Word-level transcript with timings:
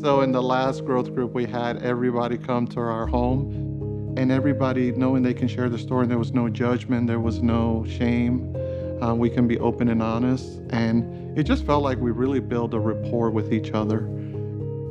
So 0.00 0.20
in 0.20 0.30
the 0.30 0.42
last 0.42 0.84
growth 0.84 1.12
group 1.12 1.32
we 1.32 1.44
had, 1.44 1.82
everybody 1.82 2.38
come 2.38 2.68
to 2.68 2.78
our 2.78 3.06
home 3.06 4.14
and 4.16 4.30
everybody 4.30 4.92
knowing 4.92 5.24
they 5.24 5.34
can 5.34 5.48
share 5.48 5.68
the 5.68 5.78
story. 5.78 6.06
There 6.06 6.18
was 6.18 6.32
no 6.32 6.48
judgment, 6.48 7.08
there 7.08 7.18
was 7.18 7.42
no 7.42 7.84
shame. 7.88 8.54
Uh, 9.02 9.14
we 9.14 9.28
can 9.28 9.48
be 9.48 9.58
open 9.58 9.88
and 9.88 10.00
honest. 10.00 10.60
And 10.70 11.36
it 11.36 11.42
just 11.42 11.66
felt 11.66 11.82
like 11.82 11.98
we 11.98 12.12
really 12.12 12.38
built 12.38 12.74
a 12.74 12.78
rapport 12.78 13.30
with 13.30 13.52
each 13.52 13.72
other. 13.72 14.00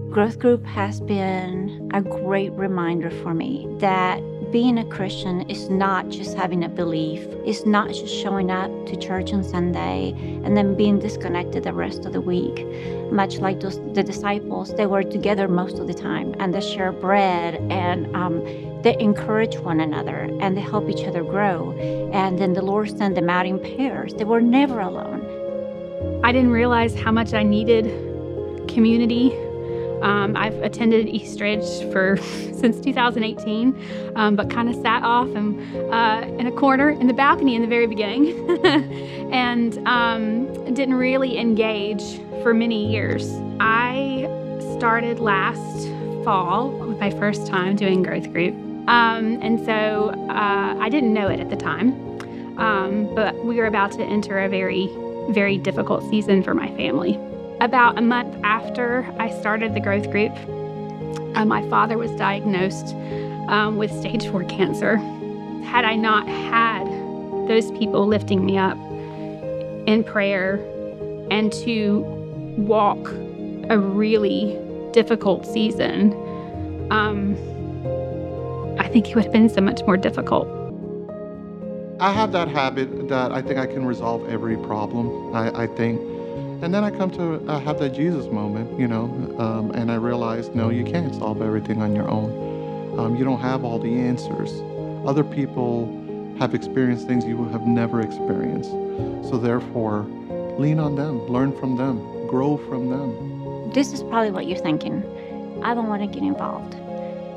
Growth 0.09 0.39
Group 0.39 0.65
has 0.65 0.99
been 0.99 1.89
a 1.93 2.01
great 2.01 2.51
reminder 2.51 3.09
for 3.09 3.33
me 3.33 3.65
that 3.79 4.21
being 4.51 4.77
a 4.77 4.85
Christian 4.85 5.49
is 5.49 5.69
not 5.69 6.09
just 6.09 6.37
having 6.37 6.63
a 6.63 6.69
belief, 6.69 7.25
it's 7.45 7.65
not 7.65 7.89
just 7.89 8.13
showing 8.13 8.49
up 8.49 8.71
to 8.85 8.95
church 8.95 9.33
on 9.33 9.43
Sunday 9.43 10.13
and 10.43 10.55
then 10.55 10.75
being 10.75 10.99
disconnected 10.99 11.63
the 11.63 11.73
rest 11.73 12.05
of 12.05 12.13
the 12.13 12.21
week. 12.21 12.65
Much 13.11 13.37
like 13.37 13.59
those, 13.59 13.79
the 13.93 14.03
disciples, 14.03 14.73
they 14.75 14.85
were 14.85 15.03
together 15.03 15.47
most 15.47 15.79
of 15.79 15.87
the 15.87 15.93
time 15.93 16.33
and 16.39 16.53
they 16.53 16.61
share 16.61 16.91
bread 16.91 17.55
and 17.69 18.13
um, 18.15 18.43
they 18.83 18.97
encourage 18.99 19.57
one 19.57 19.79
another 19.79 20.29
and 20.39 20.55
they 20.55 20.61
help 20.61 20.89
each 20.89 21.05
other 21.05 21.23
grow. 21.23 21.71
And 22.13 22.39
then 22.39 22.53
the 22.53 22.61
Lord 22.61 22.89
sent 22.97 23.15
them 23.15 23.29
out 23.29 23.45
in 23.45 23.59
pairs. 23.59 24.13
They 24.13 24.23
were 24.23 24.41
never 24.41 24.79
alone. 24.79 25.25
I 26.23 26.31
didn't 26.31 26.51
realize 26.51 26.95
how 26.95 27.11
much 27.11 27.33
I 27.33 27.43
needed 27.43 27.85
community 28.67 29.33
um, 30.01 30.35
I've 30.35 30.55
attended 30.61 31.07
Eastridge 31.07 31.65
for 31.91 32.17
since 32.53 32.79
2018, 32.79 34.13
um, 34.15 34.35
but 34.35 34.49
kind 34.49 34.69
of 34.69 34.75
sat 34.75 35.03
off 35.03 35.27
and 35.29 35.59
uh, 35.93 36.25
in 36.39 36.47
a 36.47 36.51
corner 36.51 36.89
in 36.89 37.07
the 37.07 37.13
balcony 37.13 37.55
in 37.55 37.61
the 37.61 37.67
very 37.67 37.87
beginning, 37.87 38.31
and 39.33 39.77
um, 39.87 40.73
didn't 40.73 40.95
really 40.95 41.37
engage 41.37 42.19
for 42.43 42.53
many 42.53 42.91
years. 42.91 43.29
I 43.59 44.27
started 44.77 45.19
last 45.19 45.87
fall 46.23 46.69
with 46.69 46.99
my 46.99 47.09
first 47.11 47.47
time 47.47 47.75
doing 47.75 48.03
growth 48.03 48.31
group, 48.31 48.55
um, 48.87 49.39
and 49.41 49.63
so 49.65 50.11
uh, 50.29 50.77
I 50.79 50.89
didn't 50.89 51.13
know 51.13 51.27
it 51.27 51.39
at 51.39 51.49
the 51.49 51.55
time, 51.55 51.91
um, 52.57 53.13
but 53.15 53.35
we 53.43 53.57
were 53.57 53.65
about 53.65 53.91
to 53.93 54.03
enter 54.03 54.39
a 54.39 54.49
very, 54.49 54.89
very 55.29 55.57
difficult 55.57 56.07
season 56.09 56.43
for 56.43 56.53
my 56.53 56.67
family. 56.75 57.19
About 57.59 57.97
a 57.97 58.01
month 58.01 58.37
after 58.43 59.11
I 59.17 59.31
started 59.31 59.73
the 59.73 59.79
growth 59.79 60.11
group, 60.11 60.31
uh, 61.35 61.43
my 61.43 61.67
father 61.69 61.97
was 61.97 62.11
diagnosed 62.11 62.93
um, 63.49 63.77
with 63.77 63.91
stage 63.91 64.27
four 64.27 64.43
cancer. 64.43 64.97
Had 65.63 65.83
I 65.83 65.95
not 65.95 66.27
had 66.27 66.85
those 67.47 67.71
people 67.71 68.05
lifting 68.05 68.45
me 68.45 68.59
up 68.59 68.77
in 69.87 70.03
prayer 70.05 70.55
and 71.31 71.51
to 71.53 72.01
walk 72.57 72.99
a 73.69 73.79
really 73.79 74.59
difficult 74.91 75.45
season, 75.47 76.13
um, 76.91 77.35
I 78.79 78.87
think 78.87 79.09
it 79.09 79.15
would 79.15 79.23
have 79.23 79.33
been 79.33 79.49
so 79.49 79.61
much 79.61 79.81
more 79.87 79.97
difficult. 79.97 80.47
I 81.99 82.11
have 82.11 82.31
that 82.33 82.49
habit 82.49 83.09
that 83.09 83.31
I 83.31 83.41
think 83.41 83.57
I 83.57 83.65
can 83.65 83.83
resolve 83.83 84.29
every 84.29 84.57
problem. 84.57 85.35
I, 85.35 85.63
I 85.63 85.67
think 85.67 85.99
and 86.61 86.73
then 86.73 86.83
I 86.83 86.89
come 86.89 87.11
to 87.11 87.35
uh, 87.47 87.59
have 87.59 87.79
that 87.79 87.89
Jesus 87.89 88.25
moment, 88.31 88.79
you 88.79 88.87
know, 88.87 89.03
um, 89.37 89.71
and 89.71 89.91
I 89.91 89.95
realize, 89.95 90.49
no, 90.49 90.69
you 90.69 90.83
can't 90.83 91.13
solve 91.13 91.41
everything 91.41 91.81
on 91.83 91.95
your 91.95 92.09
own. 92.09 92.99
Um, 92.99 93.15
you 93.15 93.23
don't 93.23 93.39
have 93.39 93.63
all 93.63 93.77
the 93.77 93.99
answers. 93.99 94.51
Other 95.07 95.23
people 95.23 95.85
have 96.39 96.55
experienced 96.55 97.05
things 97.07 97.25
you 97.25 97.45
have 97.49 97.67
never 97.67 98.01
experienced. 98.01 98.71
So 99.29 99.37
therefore, 99.37 100.03
lean 100.57 100.79
on 100.79 100.95
them, 100.95 101.27
learn 101.27 101.55
from 101.57 101.77
them, 101.77 102.25
grow 102.27 102.57
from 102.57 102.89
them. 102.89 103.71
This 103.71 103.93
is 103.93 104.01
probably 104.01 104.31
what 104.31 104.47
you're 104.47 104.57
thinking. 104.57 105.03
I 105.63 105.75
don't 105.75 105.87
want 105.87 106.01
to 106.01 106.07
get 106.07 106.23
involved. 106.23 106.75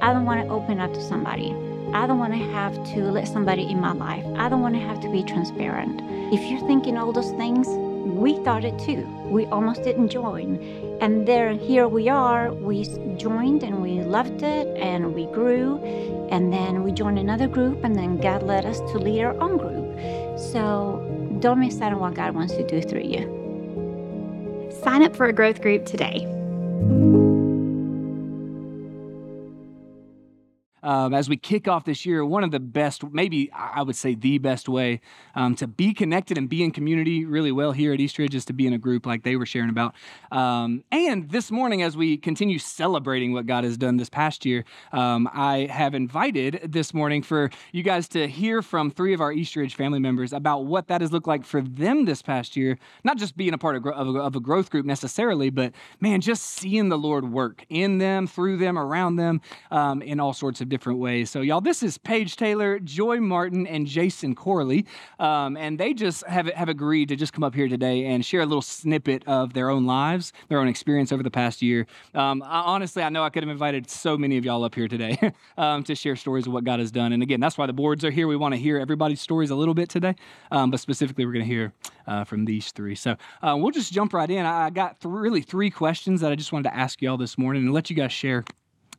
I 0.01 0.15
don't 0.15 0.25
want 0.25 0.47
to 0.47 0.49
open 0.51 0.81
up 0.81 0.95
to 0.95 1.03
somebody. 1.03 1.55
I 1.93 2.07
don't 2.07 2.19
want 2.19 2.33
to 2.33 2.39
have 2.39 2.73
to 2.95 3.11
let 3.11 3.29
somebody 3.29 3.71
in 3.71 3.81
my 3.81 3.93
life. 3.93 4.25
I 4.37 4.49
don't 4.49 4.63
want 4.63 4.77
to 4.77 4.81
have 4.81 5.01
to 5.01 5.11
be 5.11 5.23
transparent. 5.23 6.01
If 6.33 6.51
you're 6.51 6.67
thinking 6.67 6.97
all 6.97 7.13
those 7.13 7.33
things, 7.33 7.67
we 8.01 8.43
thought 8.45 8.65
it 8.65 8.79
too. 8.79 9.07
We 9.27 9.47
almost 9.47 9.83
didn't 9.83 10.09
join. 10.09 10.57
And 11.01 11.27
there, 11.27 11.53
here 11.53 11.89
we 11.89 12.09
are. 12.09 12.53
We 12.53 12.85
joined 13.17 13.63
and 13.63 13.81
we 13.83 14.01
loved 14.01 14.43
it 14.43 14.67
and 14.77 15.15
we 15.15 15.27
grew. 15.27 15.79
And 16.31 16.53
then 16.53 16.83
we 16.83 16.93
joined 16.93 17.19
another 17.19 17.49
group, 17.49 17.83
and 17.83 17.97
then 17.97 18.17
God 18.17 18.45
led 18.45 18.65
us 18.65 18.79
to 18.93 18.99
lead 18.99 19.23
our 19.23 19.39
own 19.41 19.57
group. 19.57 20.39
So 20.39 21.05
don't 21.41 21.59
miss 21.59 21.81
out 21.81 21.93
on 21.93 21.99
what 21.99 22.15
God 22.15 22.35
wants 22.35 22.55
to 22.55 22.67
do 22.67 22.81
through 22.81 23.03
you. 23.03 24.71
Sign 24.83 25.03
up 25.03 25.17
for 25.17 25.27
a 25.27 25.33
growth 25.33 25.61
group 25.61 25.85
today. 25.85 26.27
Um, 30.83 31.15
as 31.15 31.29
we 31.29 31.37
kick 31.37 31.69
off 31.69 31.85
this 31.85 32.07
year, 32.07 32.25
one 32.25 32.45
of 32.45 32.51
the 32.51 32.61
best, 32.61 33.05
maybe 33.13 33.51
I 33.53 33.83
would 33.83 33.97
say 33.97 34.15
the 34.15 34.39
best 34.39 34.69
way 34.69 35.01
um, 35.35 35.55
to 35.57 35.67
be 35.67 35.93
connected 35.93 36.39
and 36.39 36.49
be 36.49 36.63
in 36.63 36.71
community 36.71 37.25
really 37.25 37.53
well 37.53 37.73
here 37.73 37.93
at 37.93 38.01
Eastridge 38.01 38.35
is 38.35 38.45
to 38.47 38.53
be 38.53 38.67
in 38.67 38.73
a 38.73 38.79
group 38.79 39.07
like 39.07 39.23
they 39.23 39.37
were 39.37 39.47
sharing 39.47 39.71
about. 39.71 39.95
Um, 40.33 40.85
and 40.91 41.31
this 41.31 41.51
morning, 41.51 41.83
as 41.83 41.97
we 41.97 42.17
continue 42.17 42.59
celebrating 42.59 43.33
what 43.33 43.47
God 43.47 43.65
has 43.65 43.77
done 43.77 43.97
this 43.97 44.09
past 44.09 44.47
year, 44.47 44.65
um, 44.93 45.29
I 45.33 45.69
have 45.71 45.95
invited 45.95 46.61
this 46.73 46.95
morning 46.95 47.23
for 47.23 47.51
you 47.73 47.83
guys 47.83 48.09
to 48.09 48.27
hear 48.27 48.63
from 48.63 48.91
three 48.91 49.13
of 49.13 49.21
our 49.21 49.33
Eastridge 49.33 49.75
family 49.75 49.99
members 49.99 50.33
about 50.33 50.65
what 50.65 50.89
that 50.89 51.01
has 51.03 51.13
looked 51.13 51.29
like 51.29 51.45
for 51.45 51.61
them 51.61 52.05
this 52.07 52.23
past 52.23 52.57
year. 52.57 52.79
Not 53.05 53.19
just 53.19 53.37
being 53.37 53.55
a 53.55 53.59
part 53.59 53.77
of, 53.77 53.87
of, 53.87 54.15
a, 54.15 54.19
of 54.19 54.37
a 54.37 54.41
growth 54.41 54.71
group 54.71 54.87
necessarily, 54.87 55.51
but 55.51 55.73
man, 56.01 56.21
just 56.21 56.43
seeing 56.45 56.89
the 56.89 56.99
Lord 56.99 57.31
work 57.31 57.67
in 57.69 57.99
them, 57.99 58.27
through 58.27 58.57
them, 58.57 58.79
around 58.79 59.17
them, 59.17 59.41
um, 59.71 60.01
in 60.01 60.21
all 60.21 60.33
sorts 60.33 60.61
of 60.61 60.70
different 60.71 60.99
ways. 60.99 61.31
So, 61.31 61.43
y'all, 61.43 61.61
this 61.61 61.83
is 61.83 61.99
Paige 61.99 62.37
Taylor, 62.37 62.79
Joy 62.79 63.21
Martin, 63.21 63.67
and 63.67 63.87
Jason 63.87 64.35
Corley. 64.35 64.87
Um, 65.19 65.57
and 65.59 65.79
they 65.79 65.93
just 65.93 66.27
have, 66.27 66.47
have 66.47 66.71
agreed 66.71 67.11
to 67.11 67.17
just 67.17 67.35
come 67.35 67.45
up 67.45 67.55
here 67.55 67.69
today 67.69 68.07
and 68.07 68.25
share 68.25 68.41
a 68.41 68.47
little 68.47 68.63
snippet 68.63 69.23
of 69.27 69.53
their 69.53 69.69
own 69.69 69.85
lives, 69.85 70.33
their 70.49 70.59
own 70.59 70.69
experience 70.69 71.13
over 71.13 71.23
the 71.23 71.31
past 71.31 71.61
year. 71.61 71.87
Um, 72.15 72.43
I, 72.43 72.61
honestly, 72.61 73.03
I 73.03 73.11
know 73.11 73.23
I 73.23 73.29
could 73.29 73.43
have 73.43 73.51
invited 73.51 73.91
so 73.91 74.17
many 74.17 74.39
of 74.39 74.45
y'all 74.47 74.65
up 74.65 74.75
here 74.75 74.89
today 74.89 75.19
um, 75.59 75.83
to 75.85 75.95
share 75.95 76.17
stories 76.17 76.47
of 76.47 76.55
what 76.55 76.65
God 76.65 76.81
has 76.81 76.91
done. 76.91 77.13
And 77.13 77.23
again, 77.23 77.41
that's 77.41 77.59
why 77.59 77.67
the 77.67 77.75
boards 77.75 78.05
are 78.05 78.11
here. 78.11 78.27
We 78.27 78.37
want 78.37 78.55
to 78.55 78.59
hear 78.59 78.79
everybody's 78.79 79.21
stories 79.21 79.51
a 79.51 79.57
little 79.57 79.75
bit 79.75 79.91
today, 79.91 80.15
um, 80.51 80.71
but 80.71 80.81
specifically, 80.81 81.27
we're 81.27 81.33
going 81.33 81.45
to 81.45 81.53
hear 81.53 81.73
uh, 82.07 82.25
from 82.25 82.45
these 82.47 82.71
three. 82.71 82.95
So, 82.95 83.17
uh, 83.43 83.57
we'll 83.59 83.73
just 83.73 83.93
jump 83.93 84.15
right 84.15 84.31
in. 84.31 84.47
I 84.47 84.71
got 84.71 85.01
th- 85.01 85.13
really 85.13 85.43
three 85.43 85.71
questions 85.71 86.21
that 86.21 86.33
I 86.33 86.35
just 86.35 86.53
wanted 86.53 86.71
to 86.71 86.77
ask 86.77 87.03
y'all 87.03 87.17
this 87.17 87.37
morning 87.37 87.65
and 87.65 87.75
let 87.75 87.91
you 87.91 87.97
guys 87.97 88.13
share 88.13 88.45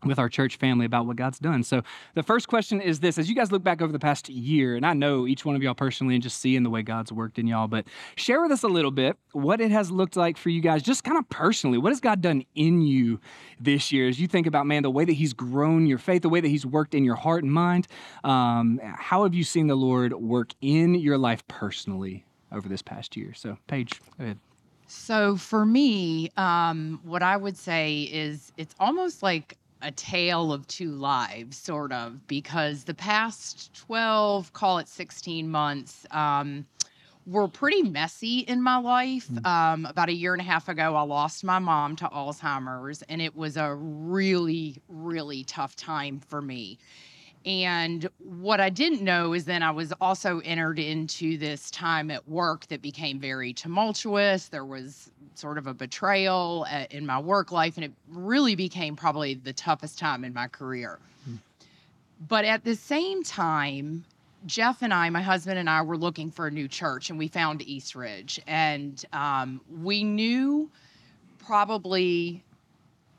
with 0.04 0.20
our 0.20 0.30
church 0.30 0.58
family 0.58 0.86
about 0.86 1.06
what 1.06 1.16
God's 1.16 1.40
done. 1.40 1.64
So, 1.64 1.84
the 2.16 2.24
first 2.24 2.48
question 2.48 2.82
is 2.82 3.00
this 3.00 3.18
as 3.18 3.30
you 3.30 3.36
guys 3.36 3.52
look 3.52 3.64
back 3.64 3.82
over 3.82 3.92
the 3.92 4.00
past 4.00 4.30
year, 4.30 4.76
and 4.76 4.86
I 4.86 4.94
know 4.94 5.28
each 5.28 5.46
one 5.46 5.56
of 5.56 5.64
y'all 5.64 5.74
personally 5.74 6.16
and 6.16 6.24
just 6.24 6.40
seeing 6.40 6.64
the 6.64 6.70
way 6.70 6.82
God's 6.82 7.12
worked 7.12 7.40
in 7.40 7.48
y'all, 7.48 7.68
but 7.68 7.86
share 8.16 8.42
with 8.42 8.52
us 8.52 8.64
a 8.64 8.68
little 8.68 8.92
bit 8.92 9.18
what 9.34 9.62
it 9.62 9.72
has 9.72 9.92
looked 9.92 10.16
like 10.16 10.38
for 10.38 10.50
you 10.50 10.62
guys, 10.62 10.82
just 10.82 11.04
kind 11.04 11.18
of 11.18 11.30
personally. 11.30 11.78
What 11.78 11.92
has 11.92 12.00
God 12.00 12.22
done 12.22 12.44
in 12.56 12.82
you 12.82 13.20
this 13.60 13.92
year 13.92 14.08
as 14.08 14.20
you 14.20 14.28
think 14.28 14.48
about, 14.48 14.66
man, 14.66 14.84
the 14.84 14.92
way 14.92 15.06
that 15.06 15.14
He's 15.14 15.34
grown 15.34 15.86
your 15.86 15.98
faith, 15.98 16.22
the 16.22 16.30
way 16.30 16.42
that 16.42 16.50
He's 16.50 16.66
worked 16.66 16.96
in 16.96 17.04
your 17.04 17.16
heart 17.16 17.44
and 17.44 17.52
mind? 17.52 17.88
Um, 18.24 18.80
how 18.84 19.24
have 19.24 19.34
you 19.34 19.44
seen 19.44 19.68
the 19.68 19.76
Lord 19.76 20.14
work 20.14 20.54
in 20.62 20.96
your 20.96 21.18
life 21.18 21.48
personally 21.48 22.26
over 22.52 22.68
this 22.68 22.82
past 22.82 23.16
year? 23.16 23.34
So, 23.34 23.58
Paige, 23.68 24.00
go 24.18 24.24
ahead. 24.26 24.40
So 24.92 25.38
for 25.38 25.66
me, 25.66 26.32
um, 26.36 27.00
what 27.04 27.24
I 27.24 27.38
would 27.38 27.56
say 27.56 28.02
is 28.02 28.52
it's 28.58 28.76
almost 28.78 29.24
like 29.24 29.58
a 29.82 29.92
tale 29.92 30.54
of 30.54 30.68
two 30.68 30.92
lives, 30.92 31.58
sort 31.58 31.92
of, 31.92 32.28
because 32.28 32.84
the 32.84 32.94
past 32.94 33.74
12, 33.74 34.54
call 34.54 34.78
it 34.78 34.88
16 34.88 35.50
months, 35.50 36.06
um, 36.12 36.66
were 37.26 37.48
pretty 37.48 37.84
messy 37.84 38.40
in 38.40 38.62
my 38.62 38.78
life. 38.78 39.28
Mm. 39.28 39.46
Um, 39.46 39.86
about 39.86 40.10
a 40.10 40.14
year 40.14 40.34
and 40.34 40.42
a 40.42 40.46
half 40.46 40.70
ago, 40.70 40.96
I 40.96 41.02
lost 41.04 41.44
my 41.44 41.60
mom 41.60 41.96
to 41.98 42.06
Alzheimer's, 42.06 43.02
and 43.04 43.22
it 43.22 43.36
was 43.36 43.58
a 43.58 43.76
really, 43.76 44.82
really 44.88 45.44
tough 45.44 45.76
time 45.76 46.20
for 46.20 46.42
me. 46.42 46.80
And 47.46 48.08
what 48.20 48.60
I 48.60 48.70
didn't 48.70 49.02
know 49.02 49.34
is 49.34 49.46
then 49.46 49.64
I 49.64 49.72
was 49.72 49.92
also 50.00 50.40
entered 50.40 50.78
into 50.78 51.38
this 51.38 51.72
time 51.72 52.12
at 52.12 52.28
work 52.28 52.68
that 52.68 52.82
became 52.82 53.20
very 53.20 53.52
tumultuous. 53.54 54.48
There 54.48 54.66
was 54.66 55.10
sort 55.34 55.58
of 55.58 55.66
a 55.66 55.74
betrayal 55.74 56.68
uh, 56.70 56.86
in 56.92 57.06
my 57.06 57.20
work 57.20 57.52
life, 57.52 57.78
and 57.78 57.84
it 57.84 57.94
really 58.10 58.56
became 58.56 58.96
probably 58.96 59.34
the 59.34 59.54
toughest 59.54 59.98
time 59.98 60.24
in 60.24 60.34
my 60.34 60.48
career. 60.48 61.00
Hmm. 61.26 61.36
But 62.28 62.46
at 62.46 62.64
the 62.64 62.76
same 62.76 63.24
time, 63.24 64.06
Jeff 64.46 64.82
and 64.82 64.94
I, 64.94 65.10
my 65.10 65.22
husband 65.22 65.58
and 65.58 65.70
I, 65.70 65.82
were 65.82 65.98
looking 65.98 66.30
for 66.30 66.48
a 66.48 66.52
new 66.52 66.68
church, 66.68 67.10
and 67.10 67.18
we 67.18 67.28
found 67.28 67.62
Eastridge. 67.64 68.40
And 68.46 69.04
um, 69.14 69.62
we 69.82 70.04
knew 70.04 70.70
probably 71.40 72.44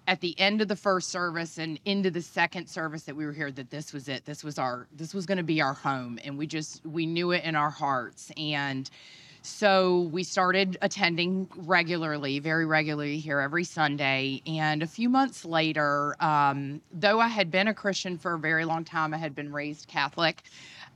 at 0.08 0.20
the 0.20 0.38
end 0.40 0.60
of 0.60 0.68
the 0.68 0.76
first 0.76 1.10
service 1.10 1.58
and 1.58 1.78
into 1.84 2.10
the 2.10 2.22
second 2.22 2.68
service 2.68 3.04
that 3.04 3.16
we 3.16 3.24
were 3.26 3.32
here 3.32 3.52
that 3.52 3.70
this 3.70 3.92
was 3.92 4.08
it 4.08 4.24
this 4.24 4.42
was 4.44 4.58
our 4.58 4.88
this 4.92 5.14
was 5.14 5.26
going 5.26 5.38
to 5.38 5.44
be 5.44 5.60
our 5.62 5.74
home 5.74 6.18
and 6.24 6.38
we 6.38 6.46
just 6.46 6.84
we 6.86 7.06
knew 7.06 7.30
it 7.32 7.44
in 7.44 7.56
our 7.56 7.70
hearts 7.70 8.32
and 8.36 8.90
So 9.42 10.02
we 10.12 10.22
started 10.22 10.78
attending 10.82 11.48
regularly, 11.56 12.38
very 12.38 12.64
regularly 12.64 13.18
here 13.18 13.40
every 13.40 13.64
Sunday. 13.64 14.40
And 14.46 14.82
a 14.84 14.86
few 14.86 15.08
months 15.08 15.44
later, 15.44 16.16
um, 16.22 16.80
though 16.92 17.20
I 17.20 17.28
had 17.28 17.50
been 17.50 17.68
a 17.68 17.74
Christian 17.74 18.18
for 18.18 18.34
a 18.34 18.38
very 18.38 18.64
long 18.64 18.84
time, 18.84 19.12
I 19.12 19.18
had 19.18 19.34
been 19.34 19.52
raised 19.52 19.88
Catholic. 19.88 20.44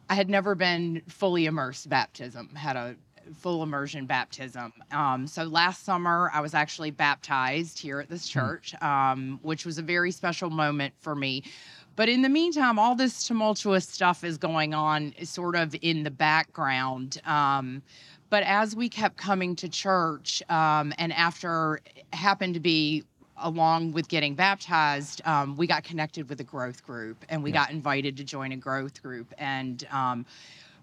I 0.09 0.15
had 0.15 0.31
never 0.31 0.55
been 0.55 1.03
fully 1.09 1.47
immersed 1.47 1.89
baptism, 1.89 2.55
had 2.55 2.77
a 2.77 2.97
full 3.35 3.63
immersion 3.63 4.07
baptism. 4.07 4.73
Um, 4.93 5.27
so 5.27 5.45
last 5.45 5.85
summer, 5.85 6.31
I 6.33 6.41
was 6.41 6.55
actually 6.55 6.91
baptized 6.91 7.79
here 7.79 8.01
at 8.01 8.09
this 8.09 8.29
church, 8.29 8.75
um, 8.83 9.39
which 9.43 9.67
was 9.67 9.79
a 9.79 9.83
very 9.83 10.11
special 10.11 10.51
moment 10.51 10.95
for 11.01 11.15
me. 11.15 11.43
But 11.97 12.09
in 12.09 12.23
the 12.23 12.29
meantime, 12.29 12.79
all 12.79 12.95
this 12.95 13.27
tumultuous 13.27 13.89
stuff 13.89 14.23
is 14.23 14.37
going 14.37 14.75
on 14.75 15.15
sort 15.23 15.57
of 15.57 15.75
in 15.81 16.03
the 16.03 16.11
background. 16.11 17.21
Um, 17.25 17.83
but 18.29 18.43
as 18.43 18.77
we 18.77 18.89
kept 18.89 19.17
coming 19.17 19.57
to 19.57 19.69
church, 19.69 20.43
um, 20.51 20.93
and 20.99 21.13
after 21.13 21.81
happened 22.13 22.55
to 22.55 22.61
be 22.61 23.05
along 23.39 23.93
with 23.93 24.09
getting 24.09 24.35
baptized, 24.35 25.21
um, 25.27 25.57
we 25.57 25.67
got 25.67 25.85
connected 25.85 26.29
with 26.29 26.41
a 26.41 26.45
growth 26.45 26.85
group 26.85 27.25
and 27.29 27.43
we 27.43 27.51
got 27.51 27.71
invited 27.71 28.17
to 28.17 28.25
join 28.25 28.53
a 28.53 28.57
growth 28.57 29.03
group. 29.03 29.33
And 29.39 29.87
um, 29.91 30.27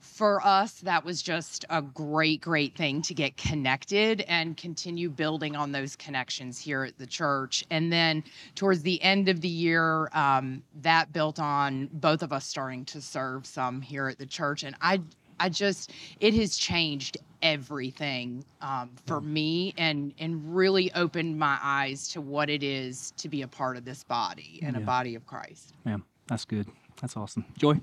for 0.03 0.45
us, 0.45 0.73
that 0.81 1.05
was 1.05 1.21
just 1.21 1.65
a 1.69 1.81
great, 1.81 2.41
great 2.41 2.75
thing 2.75 3.01
to 3.03 3.13
get 3.13 3.37
connected 3.37 4.21
and 4.21 4.57
continue 4.57 5.09
building 5.09 5.55
on 5.55 5.71
those 5.71 5.95
connections 5.95 6.59
here 6.59 6.83
at 6.83 6.97
the 6.97 7.07
church. 7.07 7.63
And 7.71 7.91
then 7.91 8.23
towards 8.53 8.81
the 8.81 9.01
end 9.01 9.29
of 9.29 9.39
the 9.41 9.47
year, 9.47 10.09
um, 10.13 10.61
that 10.81 11.13
built 11.13 11.39
on 11.39 11.89
both 11.93 12.21
of 12.21 12.33
us 12.33 12.45
starting 12.45 12.83
to 12.85 13.01
serve 13.01 13.45
some 13.45 13.81
here 13.81 14.09
at 14.09 14.19
the 14.19 14.25
church. 14.25 14.63
And 14.63 14.75
I, 14.81 15.01
I 15.39 15.47
just, 15.47 15.91
it 16.19 16.33
has 16.33 16.57
changed 16.57 17.17
everything 17.41 18.43
um, 18.61 18.91
for 19.05 19.19
me 19.19 19.73
and 19.77 20.13
and 20.17 20.55
really 20.55 20.91
opened 20.93 21.37
my 21.37 21.59
eyes 21.61 22.07
to 22.07 22.21
what 22.21 22.49
it 22.49 22.63
is 22.63 23.11
to 23.17 23.27
be 23.27 23.41
a 23.41 23.47
part 23.47 23.75
of 23.75 23.83
this 23.83 24.03
body 24.03 24.61
and 24.63 24.77
a 24.77 24.79
body 24.79 25.13
of 25.15 25.25
Christ. 25.27 25.73
Yeah, 25.85 25.97
that's 26.27 26.45
good. 26.45 26.67
That's 27.01 27.17
awesome. 27.17 27.43
Joy. 27.57 27.81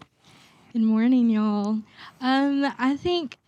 Good 0.72 0.82
morning, 0.82 1.30
y'all. 1.30 1.80
Um, 2.20 2.72
I 2.78 2.96
think 2.96 3.38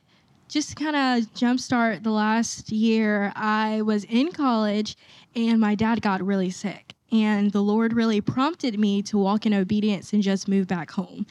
just 0.49 0.71
to 0.71 0.75
kind 0.75 0.97
of 0.97 1.33
jumpstart 1.35 2.03
the 2.03 2.11
last 2.11 2.73
year, 2.73 3.33
I 3.37 3.83
was 3.83 4.03
in 4.07 4.33
college 4.33 4.97
and 5.37 5.61
my 5.61 5.77
dad 5.77 6.03
got 6.03 6.21
really 6.21 6.51
sick. 6.51 6.95
And 7.13 7.53
the 7.53 7.63
Lord 7.63 7.93
really 7.93 8.21
prompted 8.21 8.77
me 8.77 9.03
to 9.03 9.19
walk 9.19 9.47
in 9.47 9.55
obedience 9.55 10.13
and 10.13 10.21
just 10.21 10.49
move 10.49 10.67
back 10.67 10.91
home. 10.91 11.25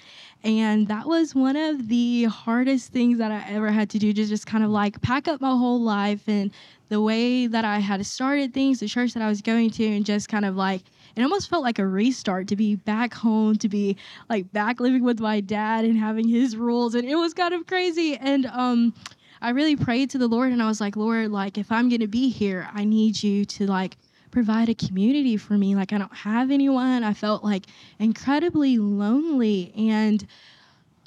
And 0.46 0.88
that 0.88 1.08
was 1.08 1.36
one 1.36 1.58
of 1.58 1.90
the 1.90 2.24
hardest 2.24 2.94
things 2.94 3.18
that 3.18 3.34
I 3.34 3.46
ever 3.52 3.70
had 3.70 3.90
to 3.90 4.00
do 4.00 4.14
to 4.14 4.26
just 4.26 4.46
kind 4.48 4.64
of 4.64 4.70
like 4.70 5.02
pack 5.02 5.28
up 5.28 5.42
my 5.42 5.50
whole 5.50 5.82
life 5.82 6.26
and 6.30 6.52
the 6.92 7.02
way 7.02 7.48
that 7.48 7.64
I 7.64 7.80
had 7.80 8.06
started 8.06 8.54
things, 8.54 8.82
the 8.82 8.88
church 8.88 9.14
that 9.14 9.24
I 9.24 9.30
was 9.30 9.42
going 9.42 9.70
to, 9.72 9.86
and 9.86 10.06
just 10.06 10.28
kind 10.28 10.44
of 10.44 10.58
like, 10.58 10.82
it 11.16 11.22
almost 11.22 11.50
felt 11.50 11.64
like 11.64 11.80
a 11.80 11.88
restart 11.88 12.50
to 12.50 12.58
be 12.58 12.76
back 12.76 13.14
home, 13.14 13.56
to 13.60 13.70
be 13.70 13.96
like 14.30 14.52
back 14.52 14.82
living 14.82 15.02
with 15.02 15.22
my 15.22 15.40
dad 15.40 15.86
and 15.86 15.98
having 15.98 16.28
his 16.28 16.58
rules. 16.58 16.94
And 16.94 17.08
it 17.08 17.16
was 17.16 17.34
kind 17.34 17.54
of 17.54 17.66
crazy. 17.66 18.18
And, 18.18 18.46
um, 18.48 18.94
I 19.42 19.52
really 19.52 19.78
prayed 19.78 20.10
to 20.10 20.18
the 20.18 20.28
Lord 20.28 20.52
and 20.52 20.62
I 20.62 20.68
was 20.68 20.82
like, 20.82 20.98
Lord, 20.98 21.32
like 21.32 21.58
if 21.58 21.72
I'm 21.72 21.88
going 21.88 22.02
to 22.02 22.08
be 22.08 22.28
here, 22.28 22.70
I 22.74 22.84
need 22.84 23.24
you 23.24 23.46
to 23.46 23.68
like 23.68 23.98
provide 24.30 24.68
a 24.68 24.76
community 24.76 25.38
for 25.38 25.54
me. 25.54 25.76
Like 25.76 25.94
I 25.94 25.98
don't 25.98 26.14
have 26.14 26.52
anyone. 26.52 27.06
I 27.06 27.14
felt 27.14 27.42
like 27.42 27.68
incredibly 28.00 28.78
lonely 28.78 29.74
and 29.78 30.28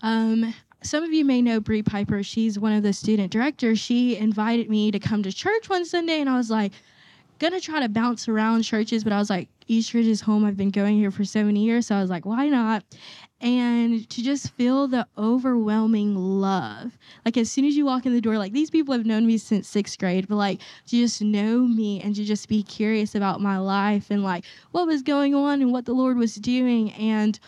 um 0.02 0.54
some 0.84 1.02
of 1.02 1.12
you 1.12 1.24
may 1.24 1.40
know 1.42 1.60
Bree 1.60 1.82
Piper. 1.82 2.22
She's 2.22 2.58
one 2.58 2.72
of 2.72 2.82
the 2.82 2.92
student 2.92 3.32
directors. 3.32 3.78
She 3.80 4.16
invited 4.16 4.68
me 4.68 4.90
to 4.90 4.98
come 4.98 5.22
to 5.22 5.32
church 5.32 5.68
one 5.68 5.84
Sunday 5.84 6.20
and 6.20 6.28
I 6.28 6.36
was 6.36 6.50
like 6.50 6.72
gonna 7.38 7.60
try 7.60 7.80
to 7.80 7.88
bounce 7.88 8.28
around 8.28 8.62
churches, 8.62 9.02
but 9.02 9.12
I 9.12 9.18
was 9.18 9.28
like, 9.28 9.48
Eastridge 9.66 10.06
is 10.06 10.20
home. 10.20 10.44
I've 10.44 10.56
been 10.56 10.70
going 10.70 10.96
here 10.96 11.10
for 11.10 11.24
so 11.24 11.42
many 11.42 11.64
years. 11.64 11.86
So 11.86 11.96
I 11.96 12.00
was 12.00 12.10
like, 12.10 12.24
why 12.24 12.48
not? 12.48 12.84
And 13.40 14.08
to 14.10 14.22
just 14.22 14.52
feel 14.52 14.86
the 14.86 15.06
overwhelming 15.18 16.14
love. 16.14 16.96
Like 17.24 17.36
as 17.36 17.50
soon 17.50 17.64
as 17.64 17.76
you 17.76 17.84
walk 17.84 18.06
in 18.06 18.12
the 18.12 18.20
door, 18.20 18.38
like 18.38 18.52
these 18.52 18.70
people 18.70 18.94
have 18.94 19.06
known 19.06 19.26
me 19.26 19.38
since 19.38 19.68
sixth 19.68 19.98
grade, 19.98 20.28
but 20.28 20.36
like 20.36 20.60
to 20.60 20.96
just 20.96 21.22
know 21.22 21.60
me 21.60 22.00
and 22.00 22.14
to 22.14 22.24
just 22.24 22.48
be 22.48 22.62
curious 22.62 23.14
about 23.14 23.40
my 23.40 23.58
life 23.58 24.10
and 24.10 24.22
like 24.22 24.44
what 24.70 24.86
was 24.86 25.02
going 25.02 25.34
on 25.34 25.60
and 25.60 25.72
what 25.72 25.86
the 25.86 25.92
Lord 25.94 26.16
was 26.16 26.36
doing. 26.36 26.92
And 26.92 27.38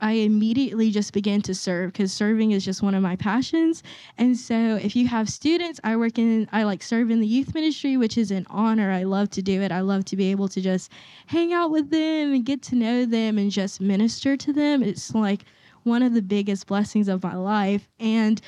I 0.00 0.12
immediately 0.12 0.90
just 0.90 1.12
began 1.12 1.42
to 1.42 1.54
serve 1.54 1.92
because 1.92 2.12
serving 2.12 2.52
is 2.52 2.64
just 2.64 2.82
one 2.82 2.94
of 2.94 3.02
my 3.02 3.16
passions. 3.16 3.82
And 4.18 4.36
so 4.36 4.76
if 4.76 4.94
you 4.96 5.08
have 5.08 5.28
students, 5.28 5.80
I 5.84 5.96
work 5.96 6.18
in, 6.18 6.48
I 6.52 6.64
like 6.64 6.82
serve 6.82 7.10
in 7.10 7.20
the 7.20 7.26
youth 7.26 7.54
ministry, 7.54 7.96
which 7.96 8.18
is 8.18 8.30
an 8.30 8.46
honor. 8.50 8.90
I 8.90 9.04
love 9.04 9.30
to 9.30 9.42
do 9.42 9.62
it. 9.62 9.72
I 9.72 9.80
love 9.80 10.04
to 10.06 10.16
be 10.16 10.30
able 10.30 10.48
to 10.48 10.60
just 10.60 10.90
hang 11.26 11.52
out 11.52 11.70
with 11.70 11.90
them 11.90 12.34
and 12.34 12.44
get 12.44 12.62
to 12.62 12.76
know 12.76 13.04
them 13.06 13.38
and 13.38 13.50
just 13.50 13.80
minister 13.80 14.36
to 14.36 14.52
them. 14.52 14.82
It's 14.82 15.14
like 15.14 15.44
one 15.84 16.02
of 16.02 16.14
the 16.14 16.22
biggest 16.22 16.66
blessings 16.66 17.08
of 17.08 17.22
my 17.22 17.34
life. 17.34 17.88
And 18.00 18.40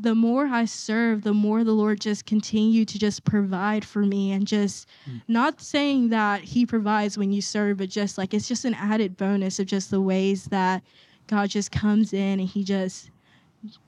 the 0.00 0.14
more 0.14 0.46
I 0.46 0.64
serve, 0.64 1.22
the 1.22 1.32
more 1.34 1.64
the 1.64 1.72
Lord 1.72 2.00
just 2.00 2.26
continued 2.26 2.88
to 2.88 2.98
just 2.98 3.24
provide 3.24 3.84
for 3.84 4.00
me 4.00 4.32
and 4.32 4.46
just 4.46 4.88
not 5.28 5.60
saying 5.60 6.10
that 6.10 6.42
He 6.42 6.66
provides 6.66 7.16
when 7.16 7.32
you 7.32 7.40
serve, 7.40 7.78
but 7.78 7.88
just 7.88 8.18
like 8.18 8.34
it's 8.34 8.48
just 8.48 8.64
an 8.64 8.74
added 8.74 9.16
bonus 9.16 9.58
of 9.58 9.66
just 9.66 9.90
the 9.90 10.00
ways 10.00 10.46
that 10.46 10.82
God 11.26 11.50
just 11.50 11.70
comes 11.72 12.12
in 12.12 12.40
and 12.40 12.48
He 12.48 12.64
just 12.64 13.10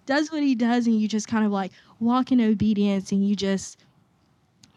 does 0.07 0.33
what 0.33 0.43
He 0.43 0.55
does, 0.55 0.87
and 0.87 1.01
you 1.01 1.09
just 1.09 1.29
kind 1.29 1.45
of 1.45 1.53
like 1.53 1.73
walk 2.01 2.33
in 2.33 2.41
obedience 2.41 3.13
and 3.13 3.27
you 3.29 3.37
just 3.37 3.79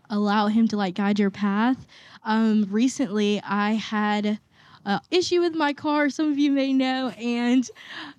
allow 0.09 0.47
Him 0.47 0.67
to 0.69 0.77
like 0.77 0.95
guide 0.95 1.19
your 1.19 1.31
path. 1.31 1.85
Um, 2.23 2.67
recently, 2.69 3.41
I 3.43 3.71
had 3.71 4.39
a 4.85 5.01
issue 5.11 5.41
with 5.41 5.55
my 5.55 5.73
car. 5.73 6.09
Some 6.09 6.31
of 6.31 6.39
you 6.39 6.51
may 6.51 6.73
know, 6.73 7.09
and 7.09 7.69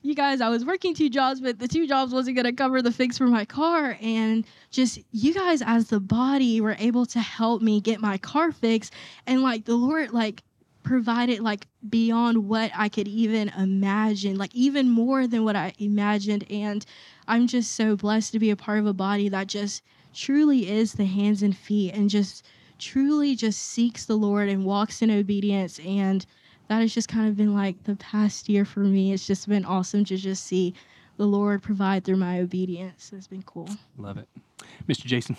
you 0.02 0.14
guys, 0.14 0.40
I 0.40 0.48
was 0.48 0.64
working 0.64 0.94
two 0.94 1.10
jobs, 1.10 1.40
but 1.40 1.58
the 1.58 1.68
two 1.68 1.86
jobs 1.86 2.12
wasn't 2.12 2.36
going 2.36 2.46
to 2.46 2.52
cover 2.52 2.82
the 2.82 2.92
fix 2.92 3.18
for 3.18 3.26
my 3.26 3.44
car. 3.44 3.96
And 4.00 4.44
just 4.70 5.00
you 5.10 5.34
guys, 5.34 5.62
as 5.62 5.88
the 5.88 6.00
body, 6.00 6.60
were 6.60 6.76
able 6.78 7.06
to 7.06 7.20
help 7.20 7.62
me 7.62 7.80
get 7.80 8.00
my 8.00 8.18
car 8.18 8.52
fixed. 8.52 8.92
And 9.26 9.42
like 9.42 9.64
the 9.64 9.76
Lord, 9.76 10.12
like, 10.12 10.42
provided 10.82 11.40
like 11.40 11.66
beyond 11.88 12.48
what 12.48 12.70
I 12.74 12.88
could 12.88 13.08
even 13.08 13.48
imagine, 13.50 14.36
like 14.36 14.54
even 14.54 14.90
more 14.90 15.26
than 15.26 15.44
what 15.44 15.56
I 15.56 15.72
imagined. 15.78 16.44
And 16.50 16.84
I'm 17.28 17.46
just 17.46 17.72
so 17.72 17.96
blessed 17.96 18.32
to 18.32 18.38
be 18.38 18.50
a 18.50 18.56
part 18.56 18.80
of 18.80 18.86
a 18.86 18.92
body 18.92 19.28
that 19.28 19.46
just 19.46 19.82
truly 20.12 20.68
is 20.68 20.94
the 20.94 21.04
hands 21.04 21.42
and 21.42 21.56
feet 21.56 21.94
and 21.94 22.10
just 22.10 22.44
truly 22.78 23.36
just 23.36 23.60
seeks 23.60 24.06
the 24.06 24.16
Lord 24.16 24.48
and 24.48 24.64
walks 24.64 25.02
in 25.02 25.10
obedience. 25.10 25.78
And 25.80 26.26
that 26.68 26.80
has 26.80 26.94
just 26.94 27.08
kind 27.08 27.28
of 27.28 27.36
been 27.36 27.54
like 27.54 27.82
the 27.84 27.96
past 27.96 28.48
year 28.48 28.64
for 28.64 28.80
me. 28.80 29.12
It's 29.12 29.26
just 29.26 29.48
been 29.48 29.64
awesome 29.64 30.04
to 30.06 30.16
just 30.16 30.44
see 30.44 30.74
the 31.16 31.26
Lord 31.26 31.62
provide 31.62 32.04
through 32.04 32.16
my 32.16 32.40
obedience. 32.40 33.12
It's 33.14 33.26
been 33.26 33.42
cool. 33.42 33.68
Love 33.98 34.18
it. 34.18 34.28
Mr. 34.88 35.04
Jason. 35.04 35.36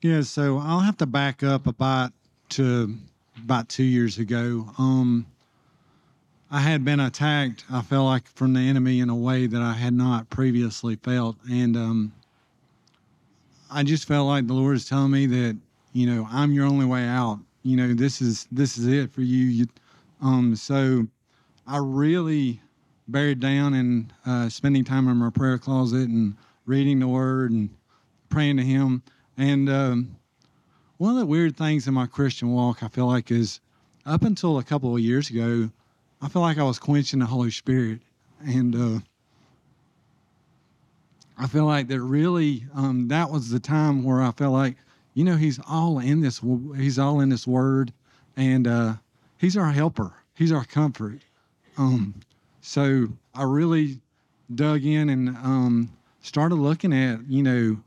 Yeah, 0.00 0.22
so 0.22 0.58
I'll 0.58 0.80
have 0.80 0.96
to 0.98 1.06
back 1.06 1.42
up 1.42 1.66
about 1.66 2.12
to 2.50 2.96
about 3.38 3.68
two 3.68 3.84
years 3.84 4.18
ago. 4.18 4.68
Um, 4.76 5.26
I 6.50 6.60
had 6.60 6.84
been 6.84 7.00
attacked. 7.00 7.64
I 7.70 7.82
felt 7.82 8.06
like 8.06 8.26
from 8.28 8.52
the 8.52 8.60
enemy 8.60 9.00
in 9.00 9.08
a 9.08 9.16
way 9.16 9.46
that 9.46 9.62
I 9.62 9.72
had 9.72 9.94
not 9.94 10.28
previously 10.28 10.96
felt, 10.96 11.36
and 11.48 11.76
um, 11.76 12.12
I 13.70 13.84
just 13.84 14.06
felt 14.06 14.26
like 14.26 14.46
the 14.46 14.54
Lord 14.54 14.76
is 14.76 14.88
telling 14.88 15.12
me 15.12 15.26
that 15.26 15.56
you 15.92 16.06
know 16.06 16.28
I'm 16.30 16.52
your 16.52 16.66
only 16.66 16.84
way 16.84 17.04
out. 17.04 17.38
You 17.62 17.76
know 17.76 17.94
this 17.94 18.20
is 18.20 18.48
this 18.50 18.76
is 18.76 18.88
it 18.88 19.12
for 19.12 19.22
you. 19.22 19.46
you 19.46 19.66
um, 20.22 20.56
so 20.56 21.06
I 21.66 21.78
really 21.78 22.60
buried 23.08 23.40
down 23.40 23.74
and 23.74 24.12
uh, 24.24 24.48
spending 24.48 24.84
time 24.84 25.08
in 25.08 25.16
my 25.16 25.30
prayer 25.30 25.58
closet 25.58 26.08
and 26.08 26.36
reading 26.64 27.00
the 27.00 27.08
Word 27.08 27.50
and 27.50 27.68
praying 28.28 28.56
to 28.56 28.62
Him. 28.62 29.02
And 29.36 29.68
um, 29.68 30.16
one 30.98 31.12
of 31.14 31.18
the 31.18 31.26
weird 31.26 31.56
things 31.56 31.88
in 31.88 31.94
my 31.94 32.06
Christian 32.06 32.52
walk, 32.52 32.82
I 32.82 32.88
feel 32.88 33.06
like, 33.06 33.30
is 33.30 33.60
up 34.06 34.22
until 34.22 34.58
a 34.58 34.64
couple 34.64 34.94
of 34.94 35.00
years 35.00 35.28
ago, 35.30 35.68
I 36.20 36.28
feel 36.28 36.42
like 36.42 36.58
I 36.58 36.62
was 36.62 36.78
quenching 36.78 37.18
the 37.18 37.26
Holy 37.26 37.50
Spirit, 37.50 38.00
and 38.46 38.76
uh, 38.76 39.00
I 41.36 41.48
feel 41.48 41.66
like 41.66 41.88
that 41.88 42.00
really 42.00 42.64
um, 42.74 43.08
that 43.08 43.28
was 43.28 43.50
the 43.50 43.58
time 43.58 44.04
where 44.04 44.22
I 44.22 44.30
felt 44.30 44.52
like, 44.52 44.76
you 45.14 45.24
know, 45.24 45.36
He's 45.36 45.58
all 45.68 45.98
in 45.98 46.20
this. 46.20 46.40
He's 46.76 46.98
all 46.98 47.20
in 47.20 47.28
this 47.28 47.46
Word, 47.46 47.92
and 48.36 48.68
uh, 48.68 48.94
He's 49.42 49.56
our 49.56 49.72
helper. 49.72 50.12
He's 50.36 50.52
our 50.52 50.64
comfort. 50.64 51.18
Um, 51.76 52.14
so 52.60 53.08
I 53.34 53.42
really 53.42 53.98
dug 54.54 54.84
in 54.84 55.08
and 55.08 55.30
um, 55.30 55.90
started 56.20 56.54
looking 56.54 56.92
at, 56.92 57.26
you 57.26 57.42
know, 57.42 57.80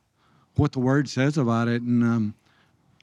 what 0.57 0.73
the 0.73 0.79
word 0.79 1.07
says 1.07 1.37
about 1.37 1.69
it. 1.69 1.81
And 1.81 2.03
um, 2.03 2.35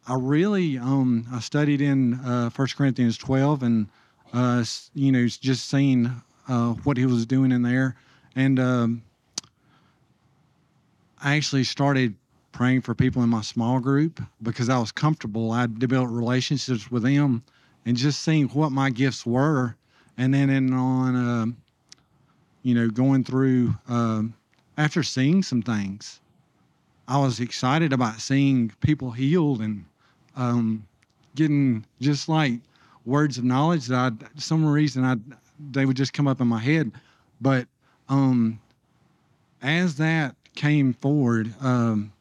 I 0.07 0.17
really, 0.17 0.77
um, 0.77 1.27
I 1.33 1.41
studied 1.41 1.81
in 1.81 2.13
uh, 2.27 2.51
1 2.51 2.69
Corinthians 2.77 3.17
12 3.17 3.63
and, 3.63 3.87
uh, 4.35 4.63
you 4.93 5.13
know, 5.13 5.27
just 5.27 5.71
seeing 5.71 6.11
uh, 6.47 6.73
what 6.85 6.99
he 6.99 7.07
was 7.07 7.25
doing 7.25 7.53
in 7.53 7.63
there. 7.63 7.97
And 8.37 8.61
um, 8.61 9.03
I 11.23 11.37
actually 11.37 11.65
started 11.65 12.15
praying 12.53 12.83
for 12.83 12.95
people 12.95 13.23
in 13.23 13.31
my 13.31 13.41
small 13.41 13.81
group 13.81 14.21
because 14.43 14.69
I 14.69 14.79
was 14.79 14.93
comfortable. 14.93 15.53
I 15.53 15.69
developed 15.69 16.13
relationships 16.13 16.91
with 16.91 17.05
them 17.05 17.43
and 17.87 17.97
just 17.97 18.23
seeing 18.23 18.49
what 18.49 18.71
my 18.73 18.91
gifts 18.91 19.27
were. 19.27 19.77
And 20.19 20.33
then 20.33 20.51
in 20.51 20.73
on, 20.73 21.17
uh, 21.17 21.47
you 22.62 22.75
know, 22.75 22.89
going 22.89 23.25
through, 23.25 23.75
um, 23.89 24.35
after 24.77 25.03
seeing 25.03 25.43
some 25.43 25.62
things, 25.62 26.21
I 27.09 27.19
was 27.19 27.41
excited 27.41 27.93
about 27.93 28.21
seeing 28.21 28.73
people 28.81 29.11
healed 29.11 29.61
and 29.61 29.85
um, 30.37 30.87
getting 31.35 31.85
just 32.01 32.29
like 32.29 32.61
words 33.05 33.39
of 33.39 33.45
knowledge 33.45 33.87
that 33.87 34.12
I, 34.12 34.27
some 34.39 34.65
reason 34.65 35.05
I 35.05 35.17
they 35.71 35.87
would 35.87 35.97
just 35.97 36.12
come 36.12 36.27
up 36.27 36.41
in 36.41 36.49
my 36.49 36.59
head. 36.59 36.93
But 37.41 37.67
um, 38.09 38.61
as 39.62 39.97
that 39.97 40.35
came 40.55 40.93
forward, 40.95 41.53
um, 41.61 42.12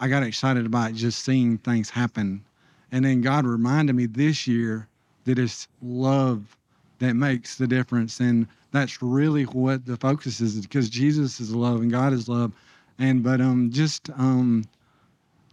I 0.00 0.08
got 0.08 0.22
excited 0.22 0.66
about 0.66 0.94
just 0.94 1.24
seeing 1.24 1.58
things 1.58 1.90
happen. 1.90 2.44
And 2.92 3.04
then 3.04 3.22
God 3.22 3.46
reminded 3.46 3.94
me 3.96 4.06
this 4.06 4.46
year 4.46 4.86
that 5.24 5.38
it's 5.38 5.66
love 5.82 6.56
that 6.98 7.14
makes 7.14 7.56
the 7.56 7.66
difference. 7.66 8.20
And 8.20 8.46
that's 8.70 9.02
really 9.02 9.44
what 9.44 9.86
the 9.86 9.96
focus 9.96 10.40
is 10.40 10.60
because 10.60 10.88
Jesus 10.88 11.40
is 11.40 11.54
love 11.54 11.80
and 11.80 11.90
God 11.90 12.12
is 12.12 12.28
love. 12.28 12.52
And 12.98 13.22
but 13.22 13.40
um 13.40 13.70
just 13.70 14.10
um 14.10 14.64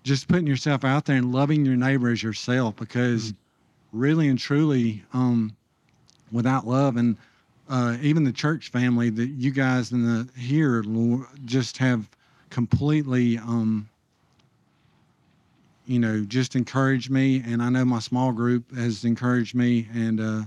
just 0.04 0.28
putting 0.28 0.48
yourself 0.48 0.86
out 0.86 1.06
there 1.06 1.18
and 1.18 1.32
loving 1.34 1.66
your 1.66 1.76
neighbor 1.76 2.10
as 2.10 2.24
yourself 2.24 2.76
because 2.76 3.34
really 3.92 4.28
and 4.28 4.40
truly 4.40 5.04
um 5.14 5.56
without 6.32 6.68
love 6.68 6.98
and 6.98 7.18
uh, 7.70 7.98
even 8.02 8.24
the 8.24 8.32
church 8.32 8.70
family 8.70 9.12
that 9.12 9.30
you 9.30 9.52
guys 9.52 9.92
in 9.92 10.04
the 10.04 10.28
here 10.40 10.84
just 11.46 11.78
have 11.78 12.10
completely 12.50 13.38
um 13.40 13.89
you 15.90 16.00
know 16.00 16.24
just 16.24 16.56
encouraged 16.56 17.10
me 17.10 17.42
and 17.46 17.64
i 17.64 17.70
know 17.70 17.84
my 17.84 18.00
small 18.00 18.32
group 18.32 18.76
has 18.76 19.04
encouraged 19.04 19.56
me 19.56 19.88
and 19.94 20.22
uh 20.22 20.42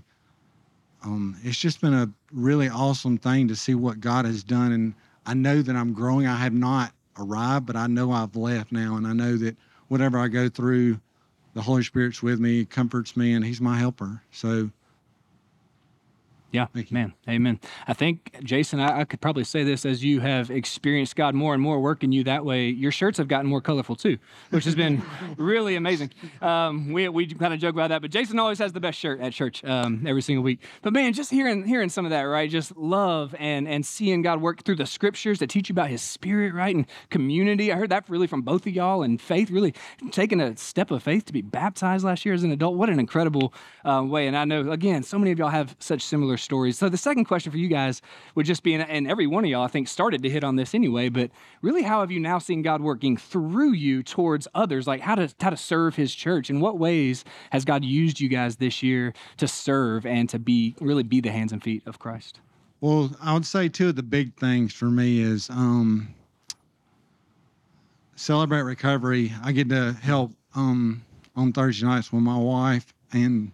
um 1.04 1.36
it's 1.42 1.58
just 1.58 1.80
been 1.80 1.94
a 1.94 2.08
really 2.32 2.68
awesome 2.68 3.18
thing 3.18 3.48
to 3.48 3.56
see 3.56 3.74
what 3.74 4.00
god 4.00 4.24
has 4.24 4.44
done 4.44 4.70
and 4.72 4.94
i 5.26 5.34
know 5.34 5.60
that 5.60 5.74
i'm 5.74 5.92
growing. 5.92 6.26
I 6.26 6.36
have 6.36 6.52
not 6.54 6.92
arrived 7.18 7.66
but 7.66 7.74
i 7.74 7.88
know 7.88 8.12
i've 8.12 8.36
left 8.36 8.70
now 8.70 8.96
and 8.96 9.06
i 9.06 9.12
know 9.12 9.36
that 9.36 9.56
whatever 9.88 10.18
i 10.18 10.28
go 10.28 10.48
through 10.48 11.00
the 11.54 11.62
holy 11.62 11.82
spirit's 11.82 12.22
with 12.22 12.40
me 12.40 12.64
comforts 12.64 13.16
me 13.16 13.34
and 13.34 13.44
he's 13.44 13.60
my 13.60 13.78
helper. 13.78 14.22
So 14.30 14.70
Yeah, 16.52 16.66
man, 16.90 17.14
amen. 17.26 17.60
I 17.88 17.94
think, 17.94 18.36
Jason, 18.44 18.78
I, 18.78 19.00
I 19.00 19.04
could 19.04 19.22
probably 19.22 19.44
say 19.44 19.64
this 19.64 19.86
as 19.86 20.04
you 20.04 20.20
have 20.20 20.50
experienced 20.50 21.16
God 21.16 21.34
more 21.34 21.54
and 21.54 21.62
more 21.62 21.80
working 21.80 22.12
you 22.12 22.24
that 22.24 22.44
way. 22.44 22.68
Your 22.68 22.92
shirts 22.92 23.16
have 23.16 23.26
gotten 23.26 23.48
more 23.48 23.62
colorful 23.62 23.96
too, 23.96 24.18
which 24.50 24.66
has 24.66 24.74
been 24.74 25.02
really 25.38 25.76
amazing. 25.76 26.10
Um, 26.42 26.92
we 26.92 27.08
we 27.08 27.26
kind 27.26 27.54
of 27.54 27.60
joke 27.60 27.72
about 27.74 27.88
that, 27.88 28.02
but 28.02 28.10
Jason 28.10 28.38
always 28.38 28.58
has 28.58 28.74
the 28.74 28.80
best 28.80 28.98
shirt 28.98 29.18
at 29.22 29.32
church 29.32 29.64
um, 29.64 30.04
every 30.06 30.20
single 30.20 30.44
week. 30.44 30.60
But 30.82 30.92
man, 30.92 31.14
just 31.14 31.30
hearing 31.30 31.64
hearing 31.66 31.88
some 31.88 32.04
of 32.04 32.10
that, 32.10 32.24
right? 32.24 32.50
Just 32.50 32.76
love 32.76 33.34
and 33.38 33.66
and 33.66 33.86
seeing 33.86 34.20
God 34.20 34.42
work 34.42 34.62
through 34.62 34.76
the 34.76 34.86
scriptures 34.86 35.38
that 35.38 35.48
teach 35.48 35.70
you 35.70 35.72
about 35.72 35.88
His 35.88 36.02
Spirit, 36.02 36.52
right? 36.52 36.76
And 36.76 36.84
community. 37.08 37.72
I 37.72 37.76
heard 37.76 37.88
that 37.88 38.04
really 38.10 38.26
from 38.26 38.42
both 38.42 38.66
of 38.66 38.74
y'all, 38.74 39.02
and 39.02 39.18
faith. 39.18 39.50
Really 39.50 39.72
taking 40.10 40.38
a 40.38 40.54
step 40.58 40.90
of 40.90 41.02
faith 41.02 41.24
to 41.24 41.32
be 41.32 41.40
baptized 41.40 42.04
last 42.04 42.26
year 42.26 42.34
as 42.34 42.42
an 42.42 42.52
adult. 42.52 42.76
What 42.76 42.90
an 42.90 43.00
incredible 43.00 43.54
uh, 43.86 44.04
way! 44.06 44.26
And 44.26 44.36
I 44.36 44.44
know 44.44 44.70
again, 44.70 45.02
so 45.02 45.18
many 45.18 45.30
of 45.30 45.38
y'all 45.38 45.48
have 45.48 45.74
such 45.78 46.02
similar 46.02 46.36
stories. 46.42 46.78
So 46.78 46.88
the 46.88 46.96
second 46.96 47.24
question 47.24 47.52
for 47.52 47.58
you 47.58 47.68
guys 47.68 48.02
would 48.34 48.46
just 48.46 48.62
be, 48.62 48.74
and- 48.74 49.08
every 49.08 49.26
one 49.26 49.44
of 49.44 49.50
y'all 49.50 49.64
I 49.64 49.68
think 49.68 49.88
started 49.88 50.22
to 50.22 50.30
hit 50.30 50.44
on 50.44 50.56
this 50.56 50.74
anyway, 50.74 51.08
but 51.08 51.30
really, 51.60 51.82
how 51.82 52.00
have 52.00 52.10
you 52.10 52.20
now 52.20 52.38
seen 52.38 52.62
God 52.62 52.80
working 52.80 53.16
through 53.16 53.72
you 53.72 54.02
towards 54.02 54.48
others? 54.54 54.86
Like 54.86 55.00
how 55.00 55.14
to 55.14 55.32
how 55.40 55.50
to 55.50 55.56
serve 55.56 55.96
His 55.96 56.14
church? 56.14 56.50
In 56.50 56.60
what 56.60 56.78
ways 56.78 57.24
has 57.50 57.64
God 57.64 57.84
used 57.84 58.20
you 58.20 58.28
guys 58.28 58.56
this 58.56 58.82
year 58.82 59.12
to 59.38 59.48
serve 59.48 60.06
and 60.06 60.28
to 60.28 60.38
be 60.38 60.74
really 60.80 61.02
be 61.02 61.20
the 61.20 61.30
hands 61.30 61.52
and 61.52 61.62
feet 61.62 61.82
of 61.86 61.98
Christ? 61.98 62.40
Well, 62.80 63.10
I 63.22 63.32
would 63.34 63.46
say 63.46 63.68
two 63.68 63.90
of 63.90 63.96
the 63.96 64.02
big 64.02 64.34
things 64.36 64.72
for 64.72 64.86
me 64.86 65.20
is 65.20 65.48
um, 65.50 66.14
celebrate 68.16 68.62
recovery. 68.62 69.32
I 69.42 69.52
get 69.52 69.68
to 69.68 69.92
help 69.92 70.32
um, 70.54 71.04
on 71.36 71.52
Thursday 71.52 71.86
nights 71.86 72.12
with 72.12 72.22
my 72.22 72.36
wife, 72.36 72.92
and 73.12 73.52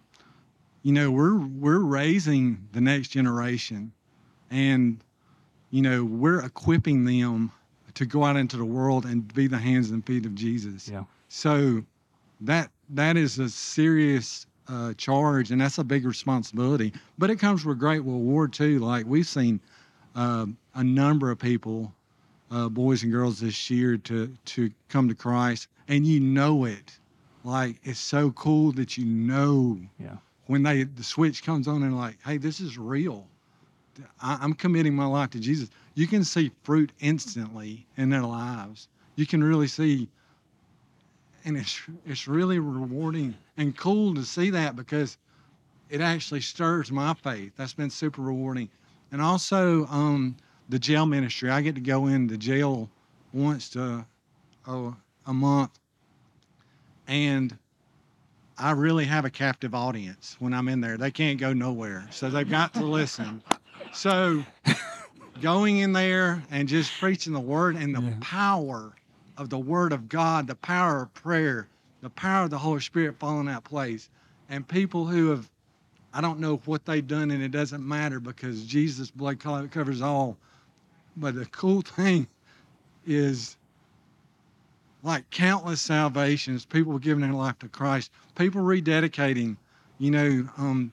you 0.83 0.91
know 0.93 1.11
we're 1.11 1.37
we're 1.37 1.79
raising 1.79 2.67
the 2.71 2.81
next 2.81 3.09
generation, 3.09 3.91
and 4.49 5.03
you 5.71 5.81
know 5.81 6.03
we're 6.03 6.39
equipping 6.43 7.05
them 7.05 7.51
to 7.95 8.05
go 8.05 8.23
out 8.23 8.35
into 8.37 8.57
the 8.57 8.65
world 8.65 9.05
and 9.05 9.33
be 9.33 9.47
the 9.47 9.57
hands 9.57 9.91
and 9.91 10.05
feet 10.05 10.25
of 10.25 10.35
Jesus. 10.35 10.87
Yeah. 10.87 11.03
So 11.27 11.83
that 12.41 12.71
that 12.89 13.17
is 13.17 13.39
a 13.39 13.49
serious 13.49 14.45
uh, 14.67 14.93
charge, 14.93 15.51
and 15.51 15.59
that's 15.59 15.77
a 15.77 15.83
big 15.83 16.05
responsibility. 16.05 16.93
But 17.17 17.29
it 17.29 17.37
comes 17.37 17.65
with 17.65 17.79
great 17.79 17.99
reward 17.99 18.53
too. 18.53 18.79
Like 18.79 19.05
we've 19.05 19.27
seen 19.27 19.59
uh, 20.15 20.45
a 20.75 20.83
number 20.83 21.29
of 21.31 21.39
people, 21.39 21.93
uh, 22.51 22.69
boys 22.69 23.03
and 23.03 23.11
girls 23.11 23.39
this 23.39 23.69
year, 23.69 23.97
to 23.97 24.33
to 24.45 24.71
come 24.87 25.09
to 25.09 25.15
Christ, 25.15 25.67
and 25.87 26.05
you 26.05 26.19
know 26.19 26.65
it. 26.65 26.97
Like 27.43 27.77
it's 27.83 27.99
so 27.99 28.31
cool 28.31 28.71
that 28.73 28.97
you 28.97 29.05
know 29.05 29.77
Yeah. 29.99 30.17
When 30.49 30.63
they 30.63 30.81
the 30.81 31.03
switch 31.03 31.43
comes 31.43 31.67
on 31.67 31.83
and 31.83 31.95
like, 31.95 32.17
hey, 32.25 32.37
this 32.37 32.59
is 32.59 32.75
real. 32.75 33.27
I, 34.19 34.39
I'm 34.41 34.53
committing 34.53 34.95
my 34.95 35.05
life 35.05 35.29
to 35.31 35.39
Jesus. 35.39 35.69
You 35.93 36.07
can 36.07 36.23
see 36.23 36.51
fruit 36.63 36.91
instantly 37.01 37.85
in 37.97 38.09
their 38.09 38.23
lives. 38.23 38.87
You 39.15 39.27
can 39.27 39.43
really 39.43 39.67
see, 39.67 40.09
and 41.45 41.55
it's 41.55 41.79
it's 42.03 42.27
really 42.27 42.57
rewarding 42.57 43.35
and 43.57 43.77
cool 43.77 44.15
to 44.15 44.23
see 44.23 44.49
that 44.49 44.75
because 44.75 45.19
it 45.91 46.01
actually 46.01 46.41
stirs 46.41 46.91
my 46.91 47.13
faith. 47.13 47.51
That's 47.55 47.73
been 47.73 47.91
super 47.91 48.23
rewarding, 48.23 48.69
and 49.11 49.21
also 49.21 49.85
um, 49.85 50.35
the 50.69 50.79
jail 50.79 51.05
ministry. 51.05 51.51
I 51.51 51.61
get 51.61 51.75
to 51.75 51.81
go 51.81 52.07
into 52.07 52.37
jail 52.37 52.89
once 53.33 53.69
to, 53.69 54.03
oh, 54.65 54.95
a 55.27 55.33
month, 55.33 55.77
and 57.07 57.55
I 58.59 58.71
really 58.71 59.05
have 59.05 59.23
a 59.23 59.29
captive 59.29 59.73
audience 59.73 60.35
when 60.39 60.53
I'm 60.53 60.67
in 60.67 60.81
there. 60.81 60.97
They 60.97 61.11
can't 61.11 61.39
go 61.39 61.53
nowhere, 61.53 62.05
so 62.11 62.29
they've 62.29 62.49
got 62.49 62.73
to 62.73 62.85
listen. 62.85 63.41
So 63.93 64.43
going 65.41 65.77
in 65.77 65.93
there 65.93 66.43
and 66.51 66.67
just 66.67 66.91
preaching 66.99 67.31
the 67.33 67.39
word 67.39 67.75
and 67.77 67.95
the 67.95 68.01
Yeah. 68.01 68.13
power 68.19 68.93
of 69.37 69.49
the 69.49 69.57
word 69.57 69.93
of 69.93 70.09
God, 70.09 70.47
the 70.47 70.55
power 70.55 71.03
of 71.03 71.13
prayer, 71.13 71.67
the 72.01 72.09
power 72.09 72.43
of 72.43 72.49
the 72.49 72.57
Holy 72.57 72.81
Spirit 72.81 73.17
falling 73.17 73.45
that 73.45 73.63
place, 73.63 74.09
and 74.49 74.67
people 74.67 75.07
who 75.07 75.29
have 75.29 75.49
I 76.11 76.21
don't 76.21 76.39
know 76.39 76.57
what 76.65 76.85
they've 76.85 77.05
done, 77.05 77.29
and 77.29 77.43
it 77.43 77.51
doesn't 77.51 77.87
matter 77.87 78.19
because 78.19 78.65
Jesus' 78.65 79.11
blood 79.11 79.39
covers 79.39 80.01
all. 80.01 80.37
But 81.15 81.35
the 81.35 81.45
cool 81.45 81.81
thing 81.81 82.27
is 83.05 83.57
like 85.03 85.29
countless 85.29 85.81
salvations, 85.81 86.65
people 86.65 86.97
giving 86.99 87.21
their 87.21 87.33
life 87.33 87.57
to 87.59 87.69
Christ, 87.69 88.11
people 88.35 88.61
rededicating, 88.61 89.55
you 89.97 90.11
know, 90.11 90.49
um, 90.57 90.91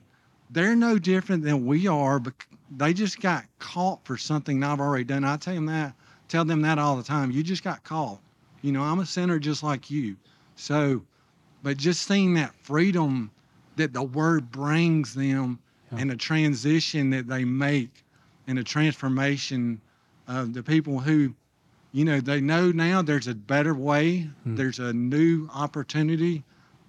they're 0.49 0.75
no 0.75 0.97
different 0.97 1.43
than 1.43 1.65
we 1.65 1.87
are, 1.87 2.19
but 2.19 2.33
they 2.75 2.93
just 2.93 3.19
got 3.19 3.43
caught 3.59 4.05
for 4.05 4.17
something 4.17 4.63
I've 4.63 4.79
already 4.79 5.03
done. 5.03 5.23
I 5.25 5.37
tell 5.37 5.55
them 5.55 5.65
that, 5.65 5.93
tell 6.29 6.45
them 6.45 6.61
that 6.61 6.79
all 6.79 6.95
the 6.95 7.03
time. 7.03 7.31
You 7.31 7.43
just 7.43 7.63
got 7.63 7.83
caught. 7.83 8.19
You 8.61 8.71
know, 8.71 8.81
I'm 8.81 8.99
a 8.99 9.05
sinner 9.05 9.39
just 9.39 9.61
like 9.61 9.89
you. 9.91 10.15
So, 10.55 11.01
but 11.63 11.77
just 11.77 12.07
seeing 12.07 12.33
that 12.35 12.53
freedom 12.63 13.31
that 13.75 13.93
the 13.93 14.03
word 14.03 14.51
brings 14.51 15.13
them 15.13 15.59
Yeah. 15.91 15.99
and 15.99 16.09
the 16.09 16.15
transition 16.15 17.09
that 17.11 17.27
they 17.27 17.43
make 17.45 18.03
and 18.47 18.57
the 18.57 18.63
transformation 18.63 19.81
of 20.27 20.53
the 20.53 20.63
people 20.63 20.99
who 20.99 21.33
you 21.91 22.03
know 22.05 22.19
they 22.19 22.41
know 22.41 22.71
now 22.71 23.01
there's 23.01 23.27
a 23.27 23.35
better 23.35 23.73
way 23.73 24.29
Hmm. 24.43 24.55
there's 24.55 24.79
a 24.79 24.93
new 24.93 25.49
opportunity 25.53 26.43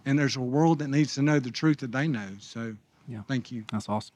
and 0.07 0.19
there's 0.19 0.37
a 0.37 0.40
world 0.40 0.78
that 0.81 0.88
needs 0.88 1.14
to 1.14 1.23
know 1.23 1.38
the 1.38 1.50
truth 1.50 1.78
that 1.78 1.93
they 1.93 2.09
know 2.09 2.28
so 2.40 2.75
Yeah. 3.09 3.23
thank 3.28 3.50
you 3.52 3.64
That's 3.73 3.88
awesome. 3.88 4.14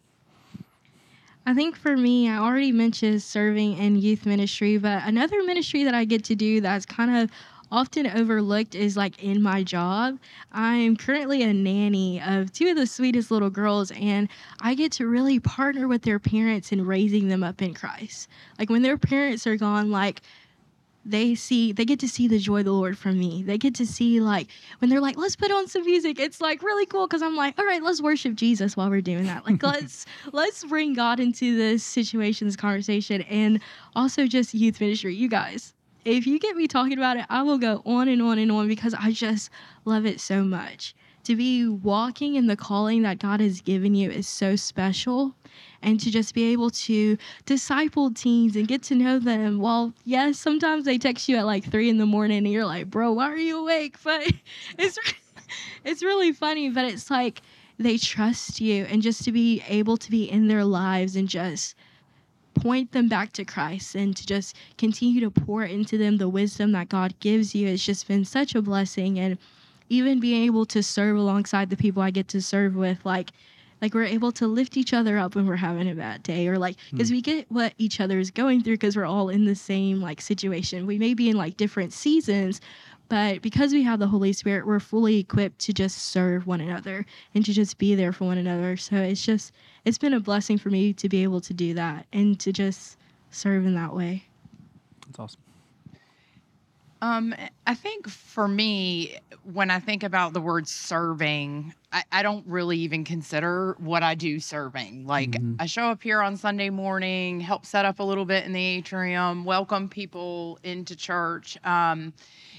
I 1.44 1.54
think 1.54 1.74
for 1.76 1.96
me, 1.96 2.28
I 2.28 2.38
already 2.38 2.70
mentioned 2.70 3.20
serving 3.20 3.76
in 3.76 3.96
youth 3.96 4.26
ministry, 4.26 4.78
but 4.78 5.02
another 5.04 5.42
ministry 5.42 5.82
that 5.82 5.94
I 5.94 6.04
get 6.04 6.22
to 6.24 6.36
do 6.36 6.60
that's 6.60 6.86
kind 6.86 7.16
of 7.16 7.30
often 7.72 8.06
overlooked 8.06 8.76
is 8.76 8.96
like 8.96 9.20
in 9.20 9.42
my 9.42 9.64
job. 9.64 10.18
I'm 10.52 10.96
currently 10.96 11.42
a 11.42 11.52
nanny 11.52 12.20
of 12.22 12.52
two 12.52 12.68
of 12.68 12.76
the 12.76 12.86
sweetest 12.86 13.32
little 13.32 13.50
girls, 13.50 13.90
and 13.92 14.28
I 14.60 14.74
get 14.74 14.92
to 14.92 15.06
really 15.08 15.40
partner 15.40 15.88
with 15.88 16.02
their 16.02 16.20
parents 16.20 16.70
in 16.70 16.86
raising 16.86 17.26
them 17.26 17.42
up 17.42 17.60
in 17.60 17.74
Christ. 17.74 18.28
Like 18.58 18.70
when 18.70 18.82
their 18.82 18.98
parents 18.98 19.44
are 19.46 19.56
gone, 19.56 19.90
like 19.90 20.22
they 21.04 21.34
see 21.34 21.72
they 21.72 21.84
get 21.84 21.98
to 21.98 22.08
see 22.08 22.28
the 22.28 22.38
joy 22.38 22.60
of 22.60 22.64
the 22.64 22.72
lord 22.72 22.96
from 22.96 23.18
me 23.18 23.42
they 23.42 23.58
get 23.58 23.74
to 23.74 23.86
see 23.86 24.20
like 24.20 24.48
when 24.78 24.88
they're 24.88 25.00
like 25.00 25.16
let's 25.16 25.36
put 25.36 25.50
on 25.50 25.66
some 25.66 25.84
music 25.84 26.18
it's 26.20 26.40
like 26.40 26.62
really 26.62 26.86
cool 26.86 27.06
because 27.06 27.22
i'm 27.22 27.36
like 27.36 27.58
all 27.58 27.66
right 27.66 27.82
let's 27.82 28.00
worship 28.00 28.34
jesus 28.34 28.76
while 28.76 28.88
we're 28.88 29.00
doing 29.00 29.26
that 29.26 29.44
like 29.46 29.62
let's 29.62 30.06
let's 30.32 30.64
bring 30.64 30.94
god 30.94 31.18
into 31.18 31.56
this 31.56 31.82
situation 31.82 32.46
this 32.46 32.56
conversation 32.56 33.22
and 33.22 33.60
also 33.96 34.26
just 34.26 34.54
youth 34.54 34.80
ministry 34.80 35.14
you 35.14 35.28
guys 35.28 35.74
if 36.04 36.26
you 36.26 36.38
get 36.38 36.56
me 36.56 36.66
talking 36.66 36.98
about 36.98 37.16
it, 37.16 37.26
I 37.30 37.42
will 37.42 37.58
go 37.58 37.82
on 37.86 38.08
and 38.08 38.20
on 38.22 38.38
and 38.38 38.50
on 38.50 38.68
because 38.68 38.94
I 38.94 39.12
just 39.12 39.50
love 39.84 40.06
it 40.06 40.20
so 40.20 40.42
much. 40.42 40.94
To 41.24 41.36
be 41.36 41.68
walking 41.68 42.34
in 42.34 42.48
the 42.48 42.56
calling 42.56 43.02
that 43.02 43.20
God 43.20 43.40
has 43.40 43.60
given 43.60 43.94
you 43.94 44.10
is 44.10 44.26
so 44.26 44.56
special. 44.56 45.36
And 45.82 45.98
to 46.00 46.10
just 46.10 46.34
be 46.34 46.52
able 46.52 46.70
to 46.70 47.18
disciple 47.44 48.12
teens 48.12 48.54
and 48.54 48.68
get 48.68 48.82
to 48.84 48.94
know 48.94 49.18
them. 49.18 49.58
Well, 49.58 49.92
yes, 50.04 50.38
sometimes 50.38 50.84
they 50.84 50.96
text 50.96 51.28
you 51.28 51.36
at 51.36 51.46
like 51.46 51.64
three 51.64 51.88
in 51.88 51.98
the 51.98 52.06
morning 52.06 52.38
and 52.38 52.52
you're 52.52 52.64
like, 52.66 52.88
bro, 52.88 53.12
why 53.12 53.24
are 53.30 53.36
you 53.36 53.58
awake? 53.58 53.96
But 54.04 54.32
it's 54.78 54.98
it's 55.84 56.02
really 56.02 56.32
funny, 56.32 56.70
but 56.70 56.84
it's 56.84 57.10
like 57.10 57.42
they 57.78 57.98
trust 57.98 58.60
you 58.60 58.84
and 58.84 59.02
just 59.02 59.24
to 59.24 59.32
be 59.32 59.62
able 59.68 59.96
to 59.96 60.10
be 60.10 60.30
in 60.30 60.48
their 60.48 60.64
lives 60.64 61.16
and 61.16 61.28
just 61.28 61.74
point 62.54 62.92
them 62.92 63.08
back 63.08 63.32
to 63.32 63.44
Christ 63.44 63.94
and 63.94 64.16
to 64.16 64.26
just 64.26 64.56
continue 64.78 65.20
to 65.20 65.30
pour 65.30 65.64
into 65.64 65.98
them 65.98 66.18
the 66.18 66.28
wisdom 66.28 66.72
that 66.72 66.88
God 66.88 67.18
gives 67.20 67.54
you. 67.54 67.68
It's 67.68 67.84
just 67.84 68.06
been 68.06 68.24
such 68.24 68.54
a 68.54 68.62
blessing 68.62 69.18
and 69.18 69.38
even 69.88 70.20
being 70.20 70.44
able 70.44 70.64
to 70.66 70.82
serve 70.82 71.16
alongside 71.16 71.70
the 71.70 71.76
people 71.76 72.02
I 72.02 72.10
get 72.10 72.28
to 72.28 72.40
serve 72.42 72.74
with 72.74 73.04
like 73.04 73.30
like 73.82 73.92
we're 73.92 74.04
able 74.04 74.32
to 74.32 74.46
lift 74.46 74.76
each 74.76 74.94
other 74.94 75.18
up 75.18 75.34
when 75.34 75.46
we're 75.46 75.56
having 75.56 75.90
a 75.90 75.94
bad 75.94 76.22
day 76.22 76.48
or 76.48 76.58
like 76.58 76.76
hmm. 76.90 76.96
because 76.96 77.10
we 77.10 77.20
get 77.20 77.50
what 77.50 77.74
each 77.76 78.00
other 78.00 78.18
is 78.18 78.30
going 78.30 78.62
through 78.62 78.74
because 78.74 78.96
we're 78.96 79.04
all 79.04 79.28
in 79.28 79.44
the 79.44 79.54
same 79.54 80.00
like 80.00 80.20
situation 80.20 80.86
we 80.86 80.98
may 80.98 81.12
be 81.12 81.28
in 81.28 81.36
like 81.36 81.56
different 81.56 81.92
seasons 81.92 82.60
but 83.12 83.42
because 83.42 83.74
we 83.74 83.82
have 83.82 83.98
the 83.98 84.06
Holy 84.06 84.32
Spirit, 84.32 84.66
we're 84.66 84.80
fully 84.80 85.18
equipped 85.18 85.58
to 85.66 85.74
just 85.74 85.98
serve 85.98 86.46
one 86.46 86.62
another 86.62 87.04
and 87.34 87.44
to 87.44 87.52
just 87.52 87.76
be 87.76 87.94
there 87.94 88.10
for 88.10 88.24
one 88.24 88.38
another. 88.38 88.78
So 88.78 88.96
it's 88.96 89.22
just, 89.22 89.52
it's 89.84 89.98
been 89.98 90.14
a 90.14 90.20
blessing 90.20 90.56
for 90.56 90.70
me 90.70 90.94
to 90.94 91.10
be 91.10 91.22
able 91.22 91.42
to 91.42 91.52
do 91.52 91.74
that 91.74 92.06
and 92.14 92.40
to 92.40 92.54
just 92.54 92.96
serve 93.30 93.66
in 93.66 93.74
that 93.74 93.94
way. 93.94 94.24
That's 95.04 95.18
awesome. 95.18 95.41
Um, 97.02 97.34
I 97.66 97.74
think 97.74 98.08
for 98.08 98.46
me, 98.46 99.18
when 99.42 99.72
I 99.72 99.80
think 99.80 100.04
about 100.04 100.34
the 100.34 100.40
word 100.40 100.68
serving, 100.68 101.74
I, 101.92 102.04
I 102.12 102.22
don't 102.22 102.46
really 102.46 102.78
even 102.78 103.02
consider 103.02 103.74
what 103.80 104.04
I 104.04 104.14
do 104.14 104.38
serving. 104.38 105.04
Like 105.08 105.32
Mhm. 105.32 105.56
I 105.58 105.66
show 105.66 105.86
up 105.86 106.00
here 106.00 106.22
on 106.22 106.36
Sunday 106.36 106.70
morning, 106.70 107.40
help 107.40 107.66
set 107.66 107.84
up 107.84 107.98
a 107.98 108.04
little 108.04 108.24
bit 108.24 108.44
in 108.46 108.52
the 108.52 108.64
atrium, 108.64 109.44
welcome 109.44 109.88
people 109.88 110.60
into 110.62 110.94
church. 110.94 111.58
Um, 111.64 112.12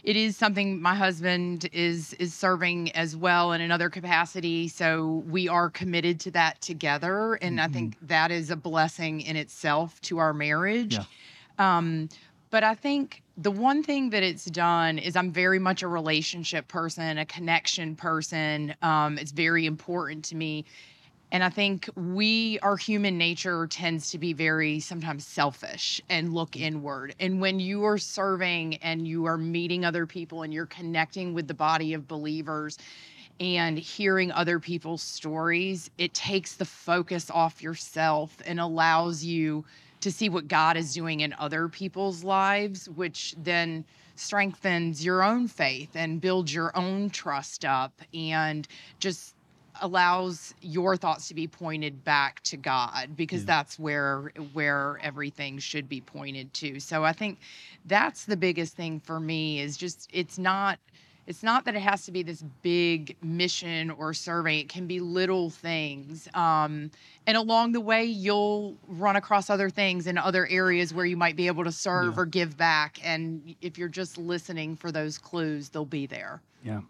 it 0.04 0.18
is 0.18 0.36
something 0.36 0.82
my 0.82 0.96
husband 0.96 1.70
is 1.72 2.12
is 2.16 2.34
serving 2.34 2.92
as 2.92 3.16
well 3.16 3.54
in 3.54 3.62
another 3.62 3.90
capacity, 3.90 4.68
so 4.68 5.24
we 5.26 5.48
are 5.48 5.70
committed 5.70 6.20
to 6.20 6.32
that 6.32 6.60
together, 6.60 7.36
and 7.36 7.62
I 7.62 7.70
think 7.70 7.96
that 8.02 8.30
is 8.30 8.52
a 8.52 8.58
blessing 8.58 9.22
in 9.22 9.38
itself 9.38 10.02
to 10.02 10.18
our 10.18 10.34
marriage. 10.34 10.96
Yeah. 10.96 11.06
Um, 11.60 12.10
but 12.54 12.64
I 12.64 12.76
think 12.76 13.24
the 13.36 13.50
one 13.50 13.82
thing 13.82 14.12
that 14.12 14.22
it's 14.22 14.46
done 14.46 15.00
is 15.00 15.16
I'm 15.16 15.32
very 15.32 15.58
much 15.58 15.82
a 15.82 15.88
relationship 15.88 16.68
person, 16.68 17.18
a 17.18 17.26
connection 17.26 17.96
person. 17.96 18.76
Um, 18.84 19.18
it's 19.18 19.32
very 19.32 19.66
important 19.66 20.24
to 20.26 20.36
me. 20.36 20.64
And 21.32 21.44
I 21.44 21.50
think 21.50 21.90
we, 21.96 22.60
our 22.60 22.78
human 22.78 23.18
nature 23.18 23.66
tends 23.66 24.12
to 24.12 24.20
be 24.20 24.34
very 24.34 24.80
sometimes 24.80 25.26
selfish 25.26 26.00
and 26.12 26.36
look 26.36 26.56
inward. 26.56 27.16
And 27.20 27.42
when 27.42 27.60
you 27.60 27.86
are 27.86 27.98
serving 27.98 28.76
and 28.84 29.08
you 29.08 29.26
are 29.26 29.40
meeting 29.40 29.84
other 29.84 30.06
people 30.06 30.44
and 30.44 30.54
you're 30.54 30.68
connecting 30.68 31.34
with 31.34 31.48
the 31.48 31.56
body 31.56 31.96
of 31.96 32.08
believers 32.08 32.78
and 33.40 33.80
hearing 33.80 34.32
other 34.32 34.60
people's 34.60 35.02
stories, 35.02 35.90
it 35.98 36.14
takes 36.14 36.54
the 36.54 36.66
focus 36.66 37.32
off 37.32 37.64
yourself 37.64 38.38
and 38.46 38.60
allows 38.60 39.24
you 39.24 39.66
to 40.04 40.12
see 40.12 40.28
what 40.28 40.50
God 40.50 40.76
is 40.76 40.94
doing 40.94 41.22
in 41.22 41.34
other 41.40 41.70
people's 41.70 42.26
lives, 42.26 42.90
which 42.90 43.34
then 43.38 43.86
strengthens 44.16 45.04
your 45.04 45.24
own 45.24 45.48
faith 45.48 45.96
and 45.96 46.20
builds 46.20 46.54
your 46.54 46.76
own 46.78 47.10
trust 47.10 47.64
up 47.64 48.02
and 48.14 48.68
just 49.00 49.34
allows 49.82 50.54
your 50.62 50.96
thoughts 50.98 51.30
to 51.30 51.34
be 51.34 51.48
pointed 51.48 52.04
back 52.04 52.42
to 52.44 52.58
God 52.58 53.16
because 53.16 53.42
Yeah. 53.42 53.46
that's 53.48 53.80
where 53.80 54.32
where 54.52 55.00
everything 55.02 55.58
should 55.58 55.88
be 55.89 56.02
pointed 56.02 56.54
to. 56.56 56.80
So 56.80 57.04
I 57.06 57.13
think 57.13 57.39
that's 57.86 58.26
the 58.26 58.38
biggest 58.38 58.76
thing 58.76 59.00
for 59.00 59.20
me 59.20 59.62
is 59.62 59.78
just 59.78 60.10
it's 60.13 60.38
not 60.38 60.80
it's 61.26 61.44
not 61.44 61.66
that 61.66 61.76
it 61.76 61.82
has 61.82 62.06
to 62.06 62.12
be 62.12 62.22
this 62.24 62.44
big 62.62 63.16
mission 63.22 63.92
or 63.92 64.14
survey. 64.14 64.60
It 64.60 64.70
can 64.70 64.88
be 64.88 65.00
little 65.00 65.50
things. 65.50 66.28
Um, 66.34 66.92
and 67.26 67.38
along 67.38 67.72
the 67.72 67.82
way, 67.82 68.04
you'll 68.04 68.76
run 68.88 69.16
across 69.16 69.50
other 69.50 69.70
things 69.70 70.08
in 70.08 70.18
other 70.18 70.46
areas 70.48 70.94
where 70.94 71.06
you 71.06 71.16
might 71.16 71.36
be 71.36 71.48
able 71.48 71.64
to 71.64 71.72
serve 71.72 72.16
Yeah. 72.16 72.22
or 72.22 72.26
give 72.26 72.58
back. 72.58 73.00
And 73.04 73.56
if 73.62 73.78
you're 73.78 73.88
just 73.90 74.18
listening 74.18 74.76
for 74.76 74.92
those 74.92 75.18
clues, 75.18 75.70
they'll 75.70 75.86
be 75.86 76.06
there. 76.06 76.42
Yeah. 76.64 76.82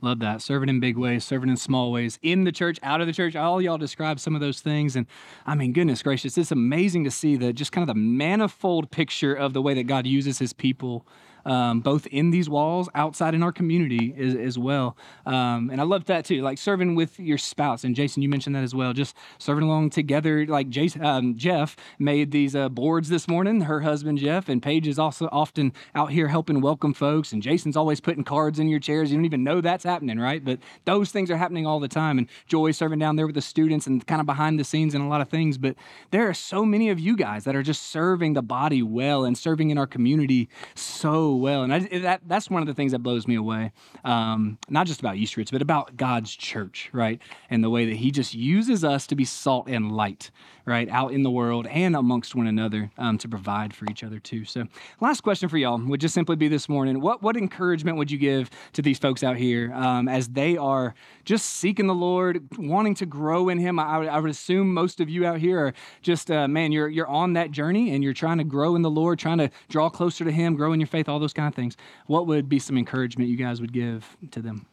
Love 0.00 0.18
that. 0.20 0.42
Serving 0.42 0.68
in 0.68 0.80
big 0.80 0.96
ways, 0.96 1.24
serving 1.24 1.48
in 1.48 1.56
small 1.56 1.92
ways, 1.92 2.18
in 2.22 2.44
the 2.44 2.50
church, 2.52 2.78
out 2.82 3.00
of 3.00 3.06
the 3.06 3.12
church. 3.12 3.36
All 3.36 3.60
y'all 3.62 3.78
describe 3.78 4.18
some 4.18 4.34
of 4.34 4.40
those 4.40 4.60
things. 4.60 4.96
And 4.96 5.06
I 5.46 5.54
mean, 5.54 5.72
goodness 5.72 6.02
gracious, 6.02 6.36
it's 6.38 6.50
amazing 6.50 7.04
to 7.04 7.10
see 7.10 7.36
the 7.36 7.52
just 7.52 7.70
kind 7.72 7.88
of 7.88 7.94
the 7.94 8.00
manifold 8.00 8.90
picture 8.90 9.34
of 9.34 9.52
the 9.52 9.62
way 9.62 9.74
that 9.74 9.84
God 9.84 10.06
uses 10.06 10.38
his 10.38 10.52
people. 10.52 11.06
Um, 11.44 11.80
both 11.80 12.06
in 12.06 12.30
these 12.30 12.48
walls, 12.48 12.88
outside 12.94 13.34
in 13.34 13.42
our 13.42 13.52
community 13.52 14.14
as, 14.18 14.34
as 14.34 14.58
well. 14.58 14.96
Um, 15.26 15.70
and 15.70 15.80
I 15.80 15.84
love 15.84 16.04
that 16.06 16.24
too, 16.24 16.42
like 16.42 16.58
serving 16.58 16.94
with 16.94 17.18
your 17.18 17.38
spouse. 17.38 17.84
And 17.84 17.96
Jason, 17.96 18.22
you 18.22 18.28
mentioned 18.28 18.54
that 18.54 18.62
as 18.62 18.74
well, 18.74 18.92
just 18.92 19.16
serving 19.38 19.64
along 19.64 19.90
together. 19.90 20.46
Like 20.46 20.68
Jason, 20.68 21.04
um, 21.04 21.36
Jeff 21.36 21.76
made 21.98 22.30
these 22.30 22.54
uh, 22.54 22.68
boards 22.68 23.08
this 23.08 23.28
morning, 23.28 23.62
her 23.62 23.80
husband 23.80 24.18
Jeff, 24.18 24.48
and 24.48 24.62
Paige 24.62 24.86
is 24.86 24.98
also 24.98 25.28
often 25.32 25.72
out 25.94 26.10
here 26.10 26.28
helping 26.28 26.60
welcome 26.60 26.94
folks. 26.94 27.32
And 27.32 27.42
Jason's 27.42 27.76
always 27.76 28.00
putting 28.00 28.24
cards 28.24 28.58
in 28.58 28.68
your 28.68 28.80
chairs. 28.80 29.10
You 29.10 29.18
don't 29.18 29.24
even 29.24 29.44
know 29.44 29.60
that's 29.60 29.84
happening, 29.84 30.18
right? 30.18 30.44
But 30.44 30.60
those 30.84 31.10
things 31.10 31.30
are 31.30 31.36
happening 31.36 31.66
all 31.66 31.80
the 31.80 31.88
time. 31.88 32.18
And 32.18 32.28
Joy 32.46 32.70
serving 32.70 32.98
down 32.98 33.16
there 33.16 33.26
with 33.26 33.34
the 33.34 33.42
students 33.42 33.86
and 33.86 34.06
kind 34.06 34.20
of 34.20 34.26
behind 34.26 34.58
the 34.58 34.64
scenes 34.64 34.94
and 34.94 35.04
a 35.04 35.08
lot 35.08 35.20
of 35.20 35.28
things. 35.28 35.58
But 35.58 35.76
there 36.10 36.28
are 36.28 36.34
so 36.34 36.64
many 36.64 36.90
of 36.90 37.00
you 37.00 37.16
guys 37.16 37.44
that 37.44 37.56
are 37.56 37.62
just 37.62 37.82
serving 37.84 38.34
the 38.34 38.42
body 38.42 38.82
well 38.82 39.24
and 39.24 39.36
serving 39.36 39.70
in 39.70 39.78
our 39.78 39.86
community 39.86 40.48
so 40.74 41.31
well. 41.40 41.62
And 41.62 41.72
I, 41.72 41.80
that 42.00 42.22
that's 42.26 42.50
one 42.50 42.62
of 42.62 42.68
the 42.68 42.74
things 42.74 42.92
that 42.92 43.00
blows 43.00 43.26
me 43.26 43.34
away. 43.34 43.72
Um, 44.04 44.58
not 44.68 44.86
just 44.86 45.00
about 45.00 45.16
Eastridge, 45.16 45.50
but 45.50 45.62
about 45.62 45.96
God's 45.96 46.34
church, 46.34 46.90
right? 46.92 47.20
And 47.50 47.62
the 47.62 47.70
way 47.70 47.86
that 47.86 47.96
He 47.96 48.10
just 48.10 48.34
uses 48.34 48.84
us 48.84 49.06
to 49.08 49.14
be 49.14 49.24
salt 49.24 49.68
and 49.68 49.92
light, 49.92 50.30
right, 50.64 50.88
out 50.88 51.12
in 51.12 51.22
the 51.22 51.30
world 51.30 51.66
and 51.66 51.96
amongst 51.96 52.34
one 52.34 52.46
another 52.46 52.90
um, 52.98 53.18
to 53.18 53.28
provide 53.28 53.74
for 53.74 53.86
each 53.90 54.04
other 54.04 54.18
too. 54.18 54.44
So, 54.44 54.64
last 55.00 55.22
question 55.22 55.48
for 55.48 55.58
y'all 55.58 55.78
would 55.78 56.00
just 56.00 56.14
simply 56.14 56.36
be 56.36 56.48
this 56.48 56.68
morning: 56.68 57.00
What 57.00 57.22
what 57.22 57.36
encouragement 57.36 57.96
would 57.98 58.10
you 58.10 58.18
give 58.18 58.50
to 58.74 58.82
these 58.82 58.98
folks 58.98 59.22
out 59.22 59.36
here 59.36 59.72
um, 59.74 60.08
as 60.08 60.28
they 60.28 60.56
are 60.56 60.94
just 61.24 61.46
seeking 61.46 61.86
the 61.86 61.94
Lord, 61.94 62.46
wanting 62.58 62.94
to 62.96 63.06
grow 63.06 63.48
in 63.48 63.58
Him? 63.58 63.78
I, 63.78 63.98
would- 63.98 64.08
I 64.08 64.18
would 64.20 64.30
assume 64.30 64.72
most 64.72 65.00
of 65.00 65.08
you 65.08 65.26
out 65.26 65.38
here 65.38 65.58
are 65.66 65.74
just, 66.02 66.30
uh, 66.30 66.46
man, 66.48 66.72
you're 66.72 66.88
you're 66.88 67.08
on 67.08 67.32
that 67.34 67.50
journey 67.50 67.94
and 67.94 68.02
you're 68.04 68.12
trying 68.12 68.38
to 68.38 68.44
grow 68.44 68.76
in 68.76 68.82
the 68.82 68.90
Lord, 68.90 69.18
trying 69.18 69.38
to 69.38 69.50
draw 69.68 69.88
closer 69.90 70.24
to 70.24 70.30
Him, 70.32 70.54
grow 70.54 70.72
in 70.72 70.80
your 70.80 70.86
faith, 70.86 71.08
all 71.08 71.18
those 71.18 71.32
kind 71.32 71.48
of 71.48 71.54
things. 71.54 71.76
What 72.06 72.26
would 72.26 72.48
be 72.48 72.58
some 72.58 72.76
encouragement 72.78 73.28
you 73.30 73.36
guys 73.36 73.60
would 73.60 73.72
give 73.72 74.16
to 74.30 74.40
them? 74.42 74.66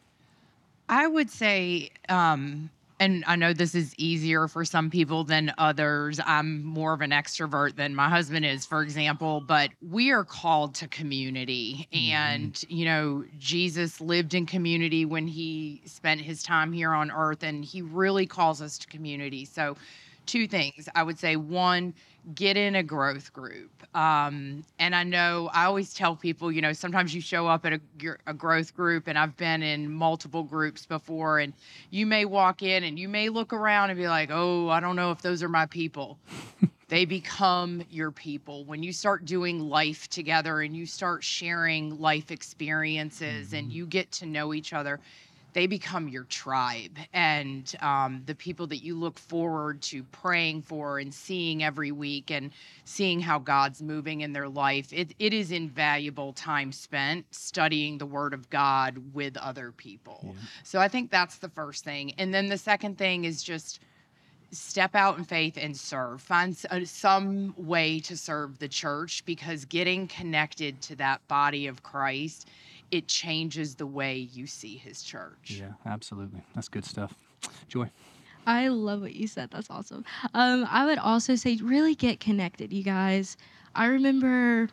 I 0.88 1.06
would 1.06 1.30
say, 1.30 1.90
um, 2.08 2.70
and 3.00 3.24
I 3.26 3.34
know 3.34 3.54
this 3.54 3.74
is 3.74 3.94
easier 3.96 4.46
for 4.46 4.62
some 4.62 4.90
people 4.90 5.24
than 5.24 5.54
others. 5.56 6.20
I'm 6.24 6.62
more 6.62 6.92
of 6.92 7.00
an 7.00 7.12
extrovert 7.12 7.74
than 7.74 7.94
my 7.94 8.10
husband 8.10 8.44
is, 8.44 8.66
for 8.66 8.82
example, 8.82 9.40
but 9.40 9.70
we 9.80 10.10
are 10.10 10.22
called 10.22 10.74
to 10.76 10.86
community. 10.86 11.88
Mm-hmm. 11.94 12.12
And, 12.12 12.64
you 12.68 12.84
know, 12.84 13.24
Jesus 13.38 14.02
lived 14.02 14.34
in 14.34 14.44
community 14.44 15.06
when 15.06 15.26
he 15.26 15.80
spent 15.86 16.20
his 16.20 16.42
time 16.42 16.74
here 16.74 16.92
on 16.92 17.10
earth, 17.10 17.42
and 17.42 17.64
he 17.64 17.80
really 17.80 18.26
calls 18.26 18.60
us 18.60 18.76
to 18.78 18.86
community. 18.86 19.46
So, 19.46 19.78
two 20.26 20.46
things 20.46 20.86
I 20.94 21.02
would 21.02 21.18
say 21.18 21.36
one, 21.36 21.94
get 22.34 22.56
in 22.56 22.74
a 22.74 22.82
growth 22.82 23.32
group. 23.32 23.70
Um, 23.96 24.64
and 24.78 24.94
I 24.94 25.02
know 25.02 25.50
I 25.52 25.64
always 25.64 25.94
tell 25.94 26.14
people, 26.16 26.52
you 26.52 26.60
know, 26.60 26.72
sometimes 26.72 27.14
you 27.14 27.20
show 27.20 27.46
up 27.46 27.66
at 27.66 27.74
a, 27.74 27.80
a 28.26 28.34
growth 28.34 28.74
group, 28.74 29.08
and 29.08 29.18
I've 29.18 29.36
been 29.36 29.62
in 29.62 29.90
multiple 29.90 30.42
groups 30.42 30.86
before, 30.86 31.38
and 31.38 31.52
you 31.90 32.06
may 32.06 32.24
walk 32.24 32.62
in 32.62 32.84
and 32.84 32.98
you 32.98 33.08
may 33.08 33.28
look 33.28 33.52
around 33.52 33.90
and 33.90 33.98
be 33.98 34.08
like, 34.08 34.30
oh, 34.32 34.68
I 34.68 34.80
don't 34.80 34.96
know 34.96 35.10
if 35.10 35.22
those 35.22 35.42
are 35.42 35.48
my 35.48 35.66
people. 35.66 36.18
they 36.88 37.04
become 37.04 37.82
your 37.88 38.10
people 38.10 38.64
when 38.64 38.82
you 38.82 38.92
start 38.92 39.24
doing 39.24 39.60
life 39.60 40.08
together 40.08 40.60
and 40.60 40.76
you 40.76 40.86
start 40.86 41.22
sharing 41.22 42.00
life 42.00 42.30
experiences 42.32 43.52
and 43.52 43.72
you 43.72 43.86
get 43.86 44.10
to 44.10 44.26
know 44.26 44.52
each 44.52 44.72
other 44.72 44.98
they 45.52 45.66
become 45.66 46.08
your 46.08 46.24
tribe 46.24 46.96
and 47.12 47.74
um, 47.80 48.22
the 48.26 48.34
people 48.34 48.66
that 48.68 48.78
you 48.78 48.96
look 48.96 49.18
forward 49.18 49.82
to 49.82 50.02
praying 50.04 50.62
for 50.62 50.98
and 50.98 51.12
seeing 51.12 51.62
every 51.62 51.92
week 51.92 52.30
and 52.30 52.50
seeing 52.84 53.20
how 53.20 53.38
God's 53.38 53.82
moving 53.82 54.20
in 54.20 54.32
their 54.32 54.48
life. 54.48 54.92
It, 54.92 55.14
it 55.18 55.32
is 55.32 55.50
invaluable 55.52 56.32
time 56.32 56.72
spent 56.72 57.26
studying 57.30 57.98
the 57.98 58.06
Word 58.06 58.34
of 58.34 58.48
God 58.50 59.14
with 59.14 59.36
other 59.36 59.72
people. 59.72 60.34
So 60.64 60.80
I 60.80 60.88
think 60.88 61.10
that's 61.10 61.38
the 61.38 61.48
first 61.48 61.84
thing. 61.84 62.12
And 62.18 62.32
then 62.32 62.48
the 62.48 62.58
second 62.58 62.98
thing 62.98 63.24
is 63.24 63.42
just 63.42 63.80
step 64.52 64.94
out 64.94 65.16
in 65.18 65.24
faith 65.24 65.56
and 65.60 65.76
serve. 65.76 66.20
Find 66.20 66.56
uh, 66.70 66.80
some 66.84 67.54
way 67.56 68.00
to 68.00 68.16
serve 68.16 68.58
the 68.58 68.68
church 68.68 69.24
because 69.24 69.64
getting 69.64 70.08
connected 70.08 70.80
to 70.82 70.96
that 70.96 71.26
body 71.28 71.66
of 71.68 71.82
Christ, 71.82 72.48
it 72.90 73.08
changes 73.08 73.74
the 73.76 73.86
way 73.86 74.16
you 74.16 74.46
see 74.46 74.76
his 74.76 75.02
church. 75.02 75.60
Yeah, 75.60 75.72
absolutely. 75.86 76.42
That's 76.54 76.68
good 76.68 76.84
stuff. 76.84 77.14
Joy. 77.68 77.90
I 78.46 78.68
love 78.68 79.02
what 79.02 79.14
you 79.14 79.26
said. 79.26 79.50
That's 79.50 79.70
awesome. 79.70 80.04
Um, 80.34 80.66
I 80.70 80.86
would 80.86 80.98
also 80.98 81.34
say 81.34 81.58
really 81.62 81.94
get 81.94 82.20
connected, 82.20 82.72
you 82.72 82.82
guys. 82.82 83.36
I 83.74 83.86
remember 83.86 84.68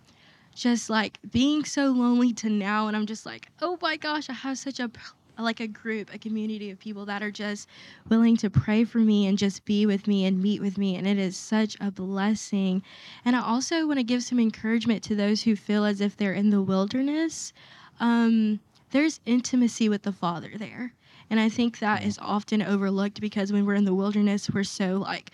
just 0.56 0.90
like 0.90 1.20
being 1.32 1.64
so 1.66 1.88
lonely 1.92 2.34
to 2.34 2.50
now, 2.50 2.88
and 2.88 2.98
I'm 2.98 3.06
just 3.06 3.26
like, 3.26 3.50
oh 3.62 3.78
my 3.82 3.98
gosh, 3.98 4.30
I 4.30 4.34
have 4.34 4.58
such 4.58 4.80
a 4.80 4.90
like 5.40 5.60
a 5.60 5.68
group, 5.68 6.12
a 6.14 6.18
community 6.18 6.72
of 6.72 6.80
people 6.80 7.06
that 7.06 7.22
are 7.22 7.32
just 7.32 7.68
willing 8.10 8.36
to 8.38 8.50
pray 8.50 8.84
for 8.84 8.98
me 8.98 9.28
and 9.28 9.38
just 9.38 9.66
be 9.66 9.86
with 9.86 10.08
me 10.08 10.26
and 10.26 10.42
meet 10.42 10.62
with 10.62 10.80
me. 10.80 10.96
And 10.96 11.08
it 11.08 11.20
is 11.20 11.38
such 11.38 11.78
a 11.80 11.92
blessing. 11.92 12.82
And 13.24 13.36
I 13.36 13.42
also 13.42 13.86
want 13.86 14.00
to 14.00 14.04
give 14.04 14.24
some 14.24 14.40
encouragement 14.40 15.04
to 15.04 15.16
those 15.16 15.44
who 15.44 15.56
feel 15.56 15.86
as 15.86 16.02
if 16.02 16.18
they're 16.18 16.34
in 16.34 16.50
the 16.50 16.62
wilderness. 16.62 17.54
Um, 18.00 18.60
there's 18.92 19.20
intimacy 19.26 19.90
with 19.90 20.04
the 20.04 20.12
Father 20.12 20.52
there. 20.56 20.94
And 21.30 21.40
I 21.40 21.50
think 21.50 21.80
that 21.80 22.06
is 22.06 22.18
often 22.22 22.62
overlooked 22.62 23.20
because 23.20 23.52
when 23.52 23.66
we're 23.66 23.76
in 23.76 23.86
the 23.86 23.94
wilderness, 23.94 24.50
we're 24.50 24.64
so 24.64 24.98
like, 24.98 25.32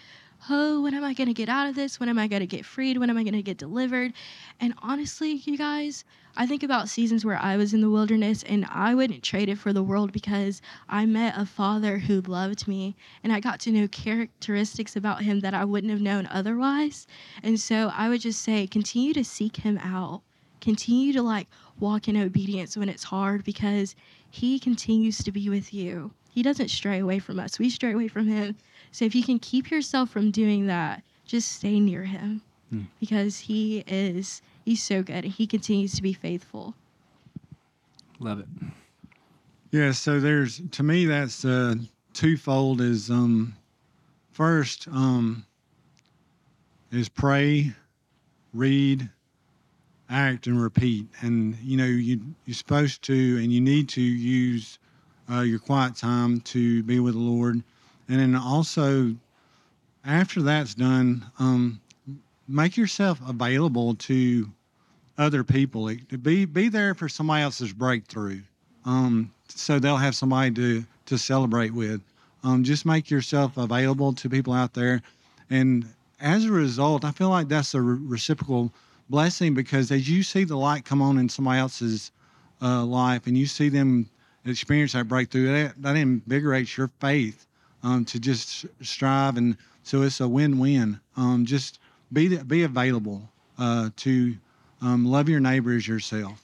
oh, 0.50 0.82
when 0.82 0.94
am 0.94 1.04
I 1.04 1.14
going 1.14 1.28
to 1.28 1.34
get 1.34 1.50
out 1.50 1.70
of 1.70 1.76
this? 1.76 2.00
When 2.00 2.10
am 2.10 2.18
I 2.18 2.28
going 2.28 2.42
to 2.42 2.48
get 2.48 2.66
freed? 2.66 2.98
When 2.98 3.10
am 3.10 3.18
I 3.18 3.24
going 3.24 3.34
to 3.36 3.42
get 3.42 3.58
delivered? 3.58 4.14
And 4.60 4.74
honestly, 4.82 5.34
you 5.46 5.58
guys, 5.58 6.04
I 6.36 6.48
think 6.48 6.64
about 6.64 6.90
seasons 6.90 7.24
where 7.24 7.38
I 7.38 7.58
was 7.58 7.74
in 7.74 7.82
the 7.82 7.90
wilderness 7.90 8.44
and 8.44 8.66
I 8.66 8.96
wouldn't 8.96 9.24
trade 9.24 9.50
it 9.50 9.58
for 9.58 9.72
the 9.72 9.84
world 9.84 10.12
because 10.12 10.62
I 10.90 11.06
met 11.06 11.38
a 11.38 11.46
father 11.46 12.00
who 12.00 12.22
loved 12.22 12.68
me 12.68 12.96
and 13.24 13.32
I 13.32 13.40
got 13.40 13.60
to 13.62 13.72
know 13.72 13.88
characteristics 13.88 14.96
about 14.96 15.22
him 15.22 15.42
that 15.42 15.54
I 15.54 15.64
wouldn't 15.64 15.92
have 15.92 16.02
known 16.02 16.28
otherwise. 16.32 17.08
And 17.44 17.60
so 17.60 17.92
I 17.96 18.10
would 18.10 18.22
just 18.22 18.42
say, 18.42 18.68
continue 18.68 19.14
to 19.14 19.24
seek 19.24 19.58
him 19.58 19.78
out. 19.78 20.24
Continue 20.60 21.14
to 21.14 21.22
like 21.22 21.48
walk 21.80 22.08
in 22.08 22.18
obedience 22.18 22.78
when 22.78 22.90
it's 22.90 23.04
hard 23.04 23.44
because 23.44 23.96
he 24.30 24.60
continues 24.60 25.24
to 25.24 25.32
be 25.32 25.50
with 25.50 25.74
you. 25.74 26.12
He 26.30 26.42
doesn't 26.44 26.70
stray 26.70 27.00
away 27.00 27.20
from 27.20 27.40
us. 27.40 27.60
We 27.60 27.70
stray 27.70 27.94
away 27.94 28.08
from 28.08 28.28
him. 28.28 28.56
So 28.92 29.06
if 29.06 29.14
you 29.14 29.24
can 29.24 29.40
keep 29.40 29.70
yourself 29.70 30.10
from 30.10 30.32
doing 30.32 30.68
that, 30.68 31.04
just 31.26 31.52
stay 31.52 31.80
near 31.80 32.04
him 32.04 32.42
Hmm. 32.70 32.82
because 33.00 33.38
he 33.40 33.84
is 33.86 34.42
he's 34.66 34.82
so 34.82 35.04
good 35.04 35.26
and 35.26 35.34
he 35.34 35.46
continues 35.46 35.94
to 35.94 36.02
be 36.02 36.14
faithful. 36.14 36.74
Love 38.20 38.40
it. 38.40 38.48
Yeah, 39.72 39.92
so 39.92 40.20
there's 40.20 40.62
to 40.72 40.84
me 40.84 41.06
that's 41.06 41.44
uh, 41.46 41.76
twofold. 42.14 42.82
Is 42.82 43.10
um, 43.10 43.56
first 44.32 44.88
um, 44.88 45.46
is 46.92 47.10
pray, 47.10 47.74
read, 48.54 49.10
act, 50.14 50.48
and 50.48 50.62
repeat. 50.62 51.08
And 51.22 51.58
you 51.64 51.78
know 51.78 51.86
you 51.86 52.22
you're 52.46 52.56
supposed 52.56 53.02
to 53.04 53.40
and 53.42 53.52
you 53.52 53.60
need 53.60 53.90
to 53.90 54.02
use 54.02 54.80
uh, 55.32 55.42
your 55.42 55.60
quiet 55.60 55.96
time 55.96 56.40
to 56.42 56.84
be 56.84 57.00
with 57.00 57.16
the 57.16 57.20
Lord, 57.20 57.62
and 58.08 58.20
then 58.20 58.36
also 58.36 59.16
after 60.06 60.42
that's 60.42 60.76
done, 60.76 61.26
um, 61.40 61.82
make 62.48 62.78
yourself 62.78 63.20
available 63.28 63.96
to 63.96 64.50
other 65.18 65.44
people. 65.44 65.90
Be 66.22 66.46
be 66.46 66.70
there 66.70 66.94
for 66.94 67.10
somebody 67.10 67.44
else's 67.44 67.74
breakthrough 67.74 68.42
um, 68.86 69.32
so 69.48 69.80
they'll 69.80 69.98
have 69.98 70.16
somebody 70.16 70.52
to 70.52 70.86
to 71.06 71.18
celebrate 71.18 71.74
with. 71.74 72.02
Um, 72.44 72.64
just 72.64 72.86
make 72.86 73.10
yourself 73.10 73.58
available 73.58 74.14
to 74.14 74.30
people 74.30 74.54
out 74.54 74.74
there, 74.74 75.02
and 75.50 75.86
as 76.20 76.46
a 76.46 76.52
result, 76.52 77.06
I 77.06 77.12
feel 77.12 77.30
like 77.30 77.48
that's 77.48 77.74
a 77.74 77.82
re- 77.82 78.00
reciprocal 78.02 78.72
blessing 79.14 79.54
because 79.54 79.92
as 79.92 80.10
you 80.10 80.24
see 80.24 80.44
the 80.44 80.58
light 80.58 80.86
come 80.86 81.00
on 81.00 81.20
in 81.20 81.30
somebody 81.30 81.60
else's 81.60 82.12
uh, 82.64 82.84
life, 82.84 83.28
and 83.28 83.38
you 83.38 83.46
see 83.46 83.70
them 83.70 84.10
experience 84.44 84.94
that 84.94 85.08
breakthrough, 85.08 85.52
that, 85.52 85.80
that 85.80 85.96
invigorates 85.96 86.76
your 86.76 86.90
faith 87.00 87.46
um, 87.84 88.04
to 88.06 88.20
just 88.20 88.66
strive, 88.82 89.38
and 89.38 89.56
so 89.84 90.02
it's 90.02 90.20
a 90.20 90.28
win-win. 90.28 91.00
Um, 91.16 91.46
just 91.46 91.78
be 92.12 92.38
be 92.38 92.64
available 92.64 93.30
uh, 93.60 93.92
to 93.98 94.36
um, 94.82 95.06
love 95.06 95.30
your 95.30 95.40
neighbor 95.40 95.76
as 95.76 95.88
yourself. 95.88 96.44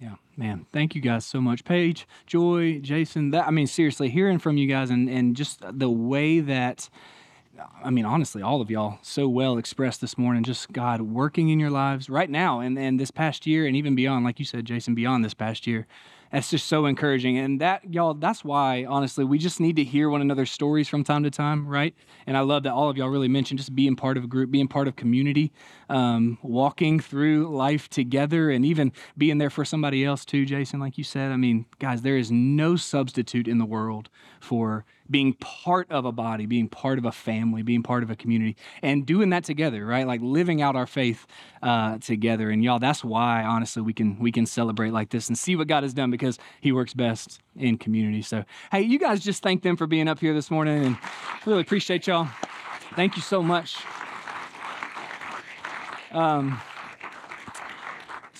Yeah, 0.00 0.14
man. 0.38 0.64
Thank 0.72 0.94
you 0.94 1.02
guys 1.02 1.26
so 1.26 1.42
much. 1.42 1.62
Paige, 1.62 2.08
Joy, 2.26 2.78
Jason. 2.78 3.32
That 3.32 3.46
I 3.46 3.50
mean, 3.50 3.66
seriously, 3.66 4.08
hearing 4.08 4.38
from 4.38 4.56
you 4.56 4.66
guys 4.66 4.88
and, 4.88 5.10
and 5.10 5.36
just 5.36 5.60
the 5.78 5.90
way 5.90 6.40
that 6.40 6.88
I 7.82 7.90
mean, 7.90 8.04
honestly, 8.04 8.42
all 8.42 8.60
of 8.60 8.70
y'all 8.70 8.98
so 9.02 9.28
well 9.28 9.58
expressed 9.58 10.00
this 10.00 10.18
morning, 10.18 10.42
just 10.44 10.72
God 10.72 11.00
working 11.00 11.48
in 11.48 11.60
your 11.60 11.70
lives 11.70 12.08
right 12.08 12.30
now 12.30 12.60
and, 12.60 12.78
and 12.78 12.98
this 12.98 13.10
past 13.10 13.46
year 13.46 13.66
and 13.66 13.76
even 13.76 13.94
beyond, 13.94 14.24
like 14.24 14.38
you 14.38 14.44
said, 14.44 14.64
Jason, 14.64 14.94
beyond 14.94 15.24
this 15.24 15.34
past 15.34 15.66
year. 15.66 15.86
That's 16.32 16.50
just 16.50 16.66
so 16.66 16.86
encouraging. 16.86 17.38
And 17.38 17.60
that, 17.60 17.92
y'all, 17.92 18.14
that's 18.14 18.44
why, 18.44 18.84
honestly, 18.84 19.24
we 19.24 19.36
just 19.36 19.58
need 19.58 19.74
to 19.76 19.84
hear 19.84 20.08
one 20.08 20.20
another's 20.20 20.52
stories 20.52 20.88
from 20.88 21.02
time 21.02 21.24
to 21.24 21.30
time, 21.30 21.66
right? 21.66 21.92
And 22.24 22.36
I 22.36 22.40
love 22.40 22.62
that 22.62 22.72
all 22.72 22.88
of 22.88 22.96
y'all 22.96 23.08
really 23.08 23.26
mentioned 23.26 23.58
just 23.58 23.74
being 23.74 23.96
part 23.96 24.16
of 24.16 24.22
a 24.22 24.26
group, 24.28 24.50
being 24.50 24.68
part 24.68 24.86
of 24.86 24.94
community, 24.94 25.52
um, 25.88 26.38
walking 26.42 27.00
through 27.00 27.48
life 27.48 27.90
together, 27.90 28.48
and 28.50 28.64
even 28.64 28.92
being 29.18 29.38
there 29.38 29.50
for 29.50 29.64
somebody 29.64 30.04
else 30.04 30.24
too, 30.24 30.46
Jason, 30.46 30.78
like 30.78 30.96
you 30.96 31.02
said. 31.02 31.32
I 31.32 31.36
mean, 31.36 31.66
guys, 31.80 32.02
there 32.02 32.16
is 32.16 32.30
no 32.30 32.76
substitute 32.76 33.48
in 33.48 33.58
the 33.58 33.66
world 33.66 34.08
for 34.38 34.84
being 35.10 35.34
part 35.34 35.90
of 35.90 36.04
a 36.04 36.12
body, 36.12 36.46
being 36.46 36.68
part 36.68 36.98
of 36.98 37.04
a 37.04 37.12
family, 37.12 37.62
being 37.62 37.82
part 37.82 38.02
of 38.02 38.10
a 38.10 38.16
community, 38.16 38.56
and 38.82 39.04
doing 39.04 39.30
that 39.30 39.44
together, 39.44 39.84
right? 39.84 40.06
Like 40.06 40.20
living 40.22 40.62
out 40.62 40.76
our 40.76 40.86
faith 40.86 41.26
uh, 41.62 41.98
together. 41.98 42.50
And 42.50 42.62
y'all, 42.62 42.78
that's 42.78 43.02
why 43.02 43.42
honestly 43.42 43.82
we 43.82 43.92
can 43.92 44.18
we 44.18 44.32
can 44.32 44.46
celebrate 44.46 44.90
like 44.90 45.10
this 45.10 45.28
and 45.28 45.38
see 45.38 45.56
what 45.56 45.66
God 45.66 45.82
has 45.82 45.92
done 45.92 46.10
because 46.10 46.38
He 46.60 46.72
works 46.72 46.94
best 46.94 47.40
in 47.56 47.78
community. 47.78 48.22
So 48.22 48.44
hey, 48.70 48.82
you 48.82 48.98
guys 48.98 49.20
just 49.20 49.42
thank 49.42 49.62
them 49.62 49.76
for 49.76 49.86
being 49.86 50.08
up 50.08 50.20
here 50.20 50.34
this 50.34 50.50
morning, 50.50 50.84
and 50.84 50.98
really 51.44 51.60
appreciate 51.60 52.06
y'all. 52.06 52.28
Thank 52.94 53.16
you 53.16 53.22
so 53.22 53.42
much. 53.42 53.76
Um, 56.12 56.60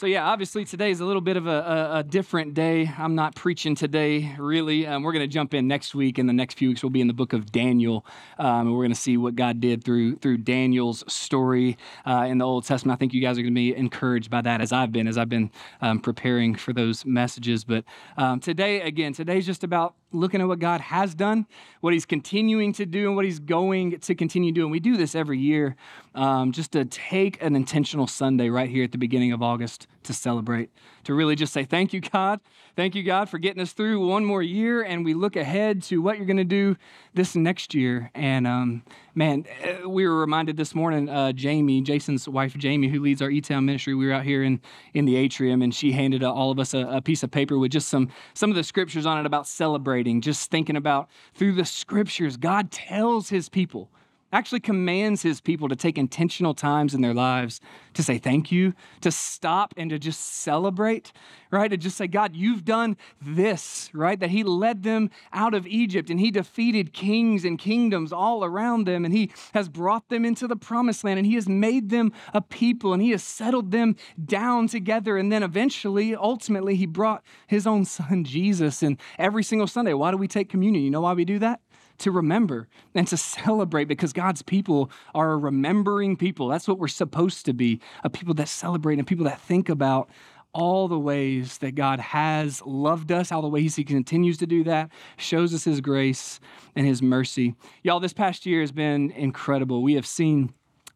so 0.01 0.07
yeah, 0.07 0.25
obviously 0.25 0.65
today 0.65 0.91
is 0.91 1.01
a 1.01 1.05
little 1.05 1.21
bit 1.21 1.37
of 1.37 1.47
a, 1.47 1.51
a, 1.51 1.99
a 1.99 2.03
different 2.03 2.55
day. 2.55 2.91
I'm 2.97 3.15
not 3.15 3.35
preaching 3.35 3.75
today, 3.75 4.35
really. 4.39 4.87
Um, 4.87 5.03
we're 5.03 5.13
going 5.13 5.29
to 5.29 5.33
jump 5.33 5.53
in 5.53 5.69
next 5.69 5.95
week. 5.95 6.19
In 6.19 6.27
the 6.27 6.33
next 6.33 6.55
few 6.57 6.71
weeks, 6.71 6.83
we'll 6.83 6.89
be 6.89 7.03
in 7.03 7.07
the 7.07 7.13
book 7.13 7.35
of 7.35 7.53
Daniel, 7.53 8.07
um, 8.39 8.69
and 8.69 8.73
we're 8.73 8.85
going 8.85 8.95
to 8.95 8.99
see 8.99 9.19
what 9.19 9.37
God 9.37 9.61
did 9.61 9.85
through 9.85 10.17
through 10.17 10.39
Daniel's 10.39 11.05
story 11.13 11.77
uh, 12.07 12.25
in 12.27 12.39
the 12.39 12.47
Old 12.47 12.65
Testament. 12.65 12.97
I 12.97 12.99
think 12.99 13.13
you 13.13 13.21
guys 13.21 13.37
are 13.37 13.43
going 13.43 13.53
to 13.53 13.59
be 13.59 13.77
encouraged 13.77 14.31
by 14.31 14.41
that, 14.41 14.63
as 14.63 14.73
I've 14.73 14.91
been, 14.91 15.07
as 15.07 15.19
I've 15.19 15.29
been 15.29 15.51
um, 15.83 16.01
preparing 16.01 16.55
for 16.55 16.73
those 16.73 17.05
messages. 17.05 17.65
But 17.65 17.85
um, 18.17 18.41
today, 18.41 18.81
again, 18.81 19.13
today's 19.13 19.45
just 19.45 19.65
about 19.65 19.97
looking 20.13 20.41
at 20.41 20.49
what 20.49 20.59
God 20.59 20.81
has 20.81 21.15
done, 21.15 21.47
what 21.81 21.93
He's 21.93 22.07
continuing 22.07 22.73
to 22.75 22.87
do, 22.87 23.07
and 23.09 23.17
what 23.17 23.25
He's 23.25 23.39
going 23.39 23.99
to 23.99 24.15
continue 24.15 24.53
doing. 24.53 24.71
We 24.71 24.81
do 24.81 24.97
this 24.97 25.15
every 25.15 25.39
year 25.39 25.77
um, 26.15 26.53
just 26.53 26.73
to 26.73 26.85
take 26.85 27.43
an 27.43 27.57
intentional 27.57 28.07
Sunday 28.07 28.49
right 28.49 28.69
here 28.69 28.85
at 28.85 28.93
the 28.93 28.99
beginning 28.99 29.33
of 29.33 29.43
August 29.43 29.87
to 30.05 30.15
celebrate, 30.15 30.71
to 31.05 31.15
really 31.15 31.37
just 31.37 31.53
say, 31.53 31.65
Thank 31.65 31.93
you, 31.93 32.01
God. 32.01 32.41
Thank 32.77 32.95
you, 32.95 33.03
God, 33.03 33.29
for 33.29 33.39
getting 33.39 33.61
us 33.61 33.73
through 33.73 34.07
one 34.07 34.25
more 34.25 34.43
year. 34.43 34.83
And 34.83 35.05
we 35.05 35.13
look 35.13 35.37
ahead 35.37 35.83
to 35.85 36.01
what 36.01 36.17
you're 36.17 36.27
going 36.27 36.37
to 36.37 36.45
do 36.45 36.77
this 37.15 37.35
next 37.35 37.75
year. 37.75 38.11
And 38.15 38.47
um, 38.47 38.83
man, 39.15 39.45
eh, 39.63 39.85
we 39.85 40.07
were 40.07 40.19
reminded 40.19 40.57
this 40.57 40.75
morning, 40.75 41.09
uh, 41.09 41.33
Jamie, 41.33 41.83
Jason's 41.83 42.29
wife, 42.29 42.57
Jamie, 42.57 42.89
who 42.89 43.01
leads 43.01 43.21
our 43.21 43.31
E 43.31 43.41
Town 43.41 43.67
ministry, 43.67 43.95
we 43.95 44.07
were 44.07 44.13
out 44.13 44.25
here 44.25 44.43
in, 44.43 44.61
in 44.95 45.05
the 45.05 45.17
atrium, 45.17 45.63
and 45.63 45.75
she 45.75 45.93
handed 45.93 46.23
uh, 46.23 46.33
all 46.33 46.51
of 46.51 46.59
us 46.59 46.75
a, 46.75 46.87
a 46.87 47.03
piece 47.03 47.23
of 47.23 47.31
paper 47.31 47.59
with 47.59 47.73
just 47.73 47.89
some, 47.89 48.09
some 48.35 48.51
of 48.51 48.57
the 48.57 48.65
scriptures 48.65 49.05
on 49.07 49.19
it 49.19 49.27
about 49.27 49.47
celebrating, 49.47 50.21
just 50.21 50.51
thinking 50.51 50.77
about 50.77 51.09
through 51.35 51.53
the 51.53 51.65
scriptures, 51.65 52.37
God 52.37 52.71
tells 52.71 53.29
his 53.29 53.49
people 53.49 53.91
actually 54.33 54.61
commands 54.61 55.23
his 55.23 55.41
people 55.41 55.69
to 55.69 55.77
take 55.77 55.99
intentional 55.99 56.55
times 56.55 56.95
in 56.95 57.01
their 57.01 57.15
lives 57.15 57.61
to 57.95 58.03
say 58.03 58.19
thank 58.19 58.53
you, 58.53 58.75
to 59.01 59.11
stop 59.11 59.75
and 59.77 59.91
to 59.91 59.99
just 59.99 60.21
celebrate, 60.21 61.13
right? 61.51 61.69
To 61.69 61.77
just 61.77 61.97
say, 61.97 62.07
God, 62.07 62.37
you've 62.37 62.65
done 62.65 62.97
this, 63.21 63.91
right? 63.93 64.19
That 64.19 64.31
he 64.31 64.45
led 64.45 64.83
them 64.85 65.11
out 65.33 65.55
of 65.55 65.67
Egypt 65.67 66.11
and 66.11 66.21
he 66.21 66.31
defeated 66.31 66.93
kings 66.93 67.45
and 67.45 67.59
kingdoms 67.59 68.13
all 68.13 68.45
around 68.45 68.87
them 68.87 69.05
and 69.05 69.13
he 69.13 69.33
has 69.53 69.69
brought 69.69 70.09
them 70.09 70.25
into 70.25 70.47
the 70.47 70.57
promised 70.57 71.03
land 71.03 71.19
and 71.19 71.27
he 71.27 71.35
has 71.35 71.49
made 71.49 71.91
them 71.91 72.13
a 72.33 72.41
people 72.41 72.93
and 72.93 73.03
he 73.03 73.11
has 73.11 73.23
settled 73.23 73.73
them 73.73 73.97
down 74.25 74.69
together. 74.69 75.17
And 75.17 75.33
then 75.33 75.43
eventually, 75.43 76.15
ultimately, 76.15 76.77
he 76.77 76.87
brought 76.87 77.25
his 77.47 77.67
own 77.67 77.85
son, 77.85 78.25
Jesus. 78.25 78.83
And 78.83 78.99
every 79.19 79.43
single 79.43 79.67
Sunday, 79.67 79.95
why 79.95 80.11
do 80.11 80.17
we 80.17 80.29
take 80.29 80.49
communion? 80.49 80.85
You 80.85 80.91
know 80.91 81.01
why 81.01 81.15
we 81.15 81.25
do 81.25 81.39
that? 81.41 81.61
To 82.01 82.11
remember 82.11 82.69
and 82.95 83.07
to 83.09 83.17
celebrate 83.17 83.85
because 83.85 84.13
God's 84.13 84.43
people 84.43 84.91
are 85.15 85.33
a 85.33 85.37
remembering 85.37 86.17
people. 86.17 86.49
That's 86.49 86.69
what 86.69 86.79
we're 86.79 86.89
supposed 86.89 87.47
to 87.47 87.53
be 87.53 87.81
a 88.05 88.11
people 88.11 88.35
that 88.35 88.49
celebrate 88.49 88.99
and 88.99 89.07
people 89.07 89.25
that 89.27 89.41
think 89.41 89.69
about 89.69 90.11
all 90.53 90.89
the 90.89 90.99
ways 90.99 91.59
that 91.59 91.75
God 91.75 92.01
has 92.01 92.61
loved 92.63 93.13
us, 93.13 93.31
all 93.31 93.43
the 93.43 93.49
ways 93.49 93.77
He 93.77 93.85
continues 93.85 94.37
to 94.39 94.47
do 94.47 94.65
that, 94.65 94.91
shows 95.17 95.55
us 95.55 95.65
His 95.65 95.81
grace 95.81 96.41
and 96.75 96.87
His 96.87 97.03
mercy. 97.03 97.55
Y'all, 97.83 98.01
this 98.01 98.13
past 98.13 98.47
year 98.47 98.61
has 98.61 98.73
been 98.73 99.11
incredible. 99.13 99.83
We 99.83 99.95
have 99.95 100.07
seen 100.07 100.53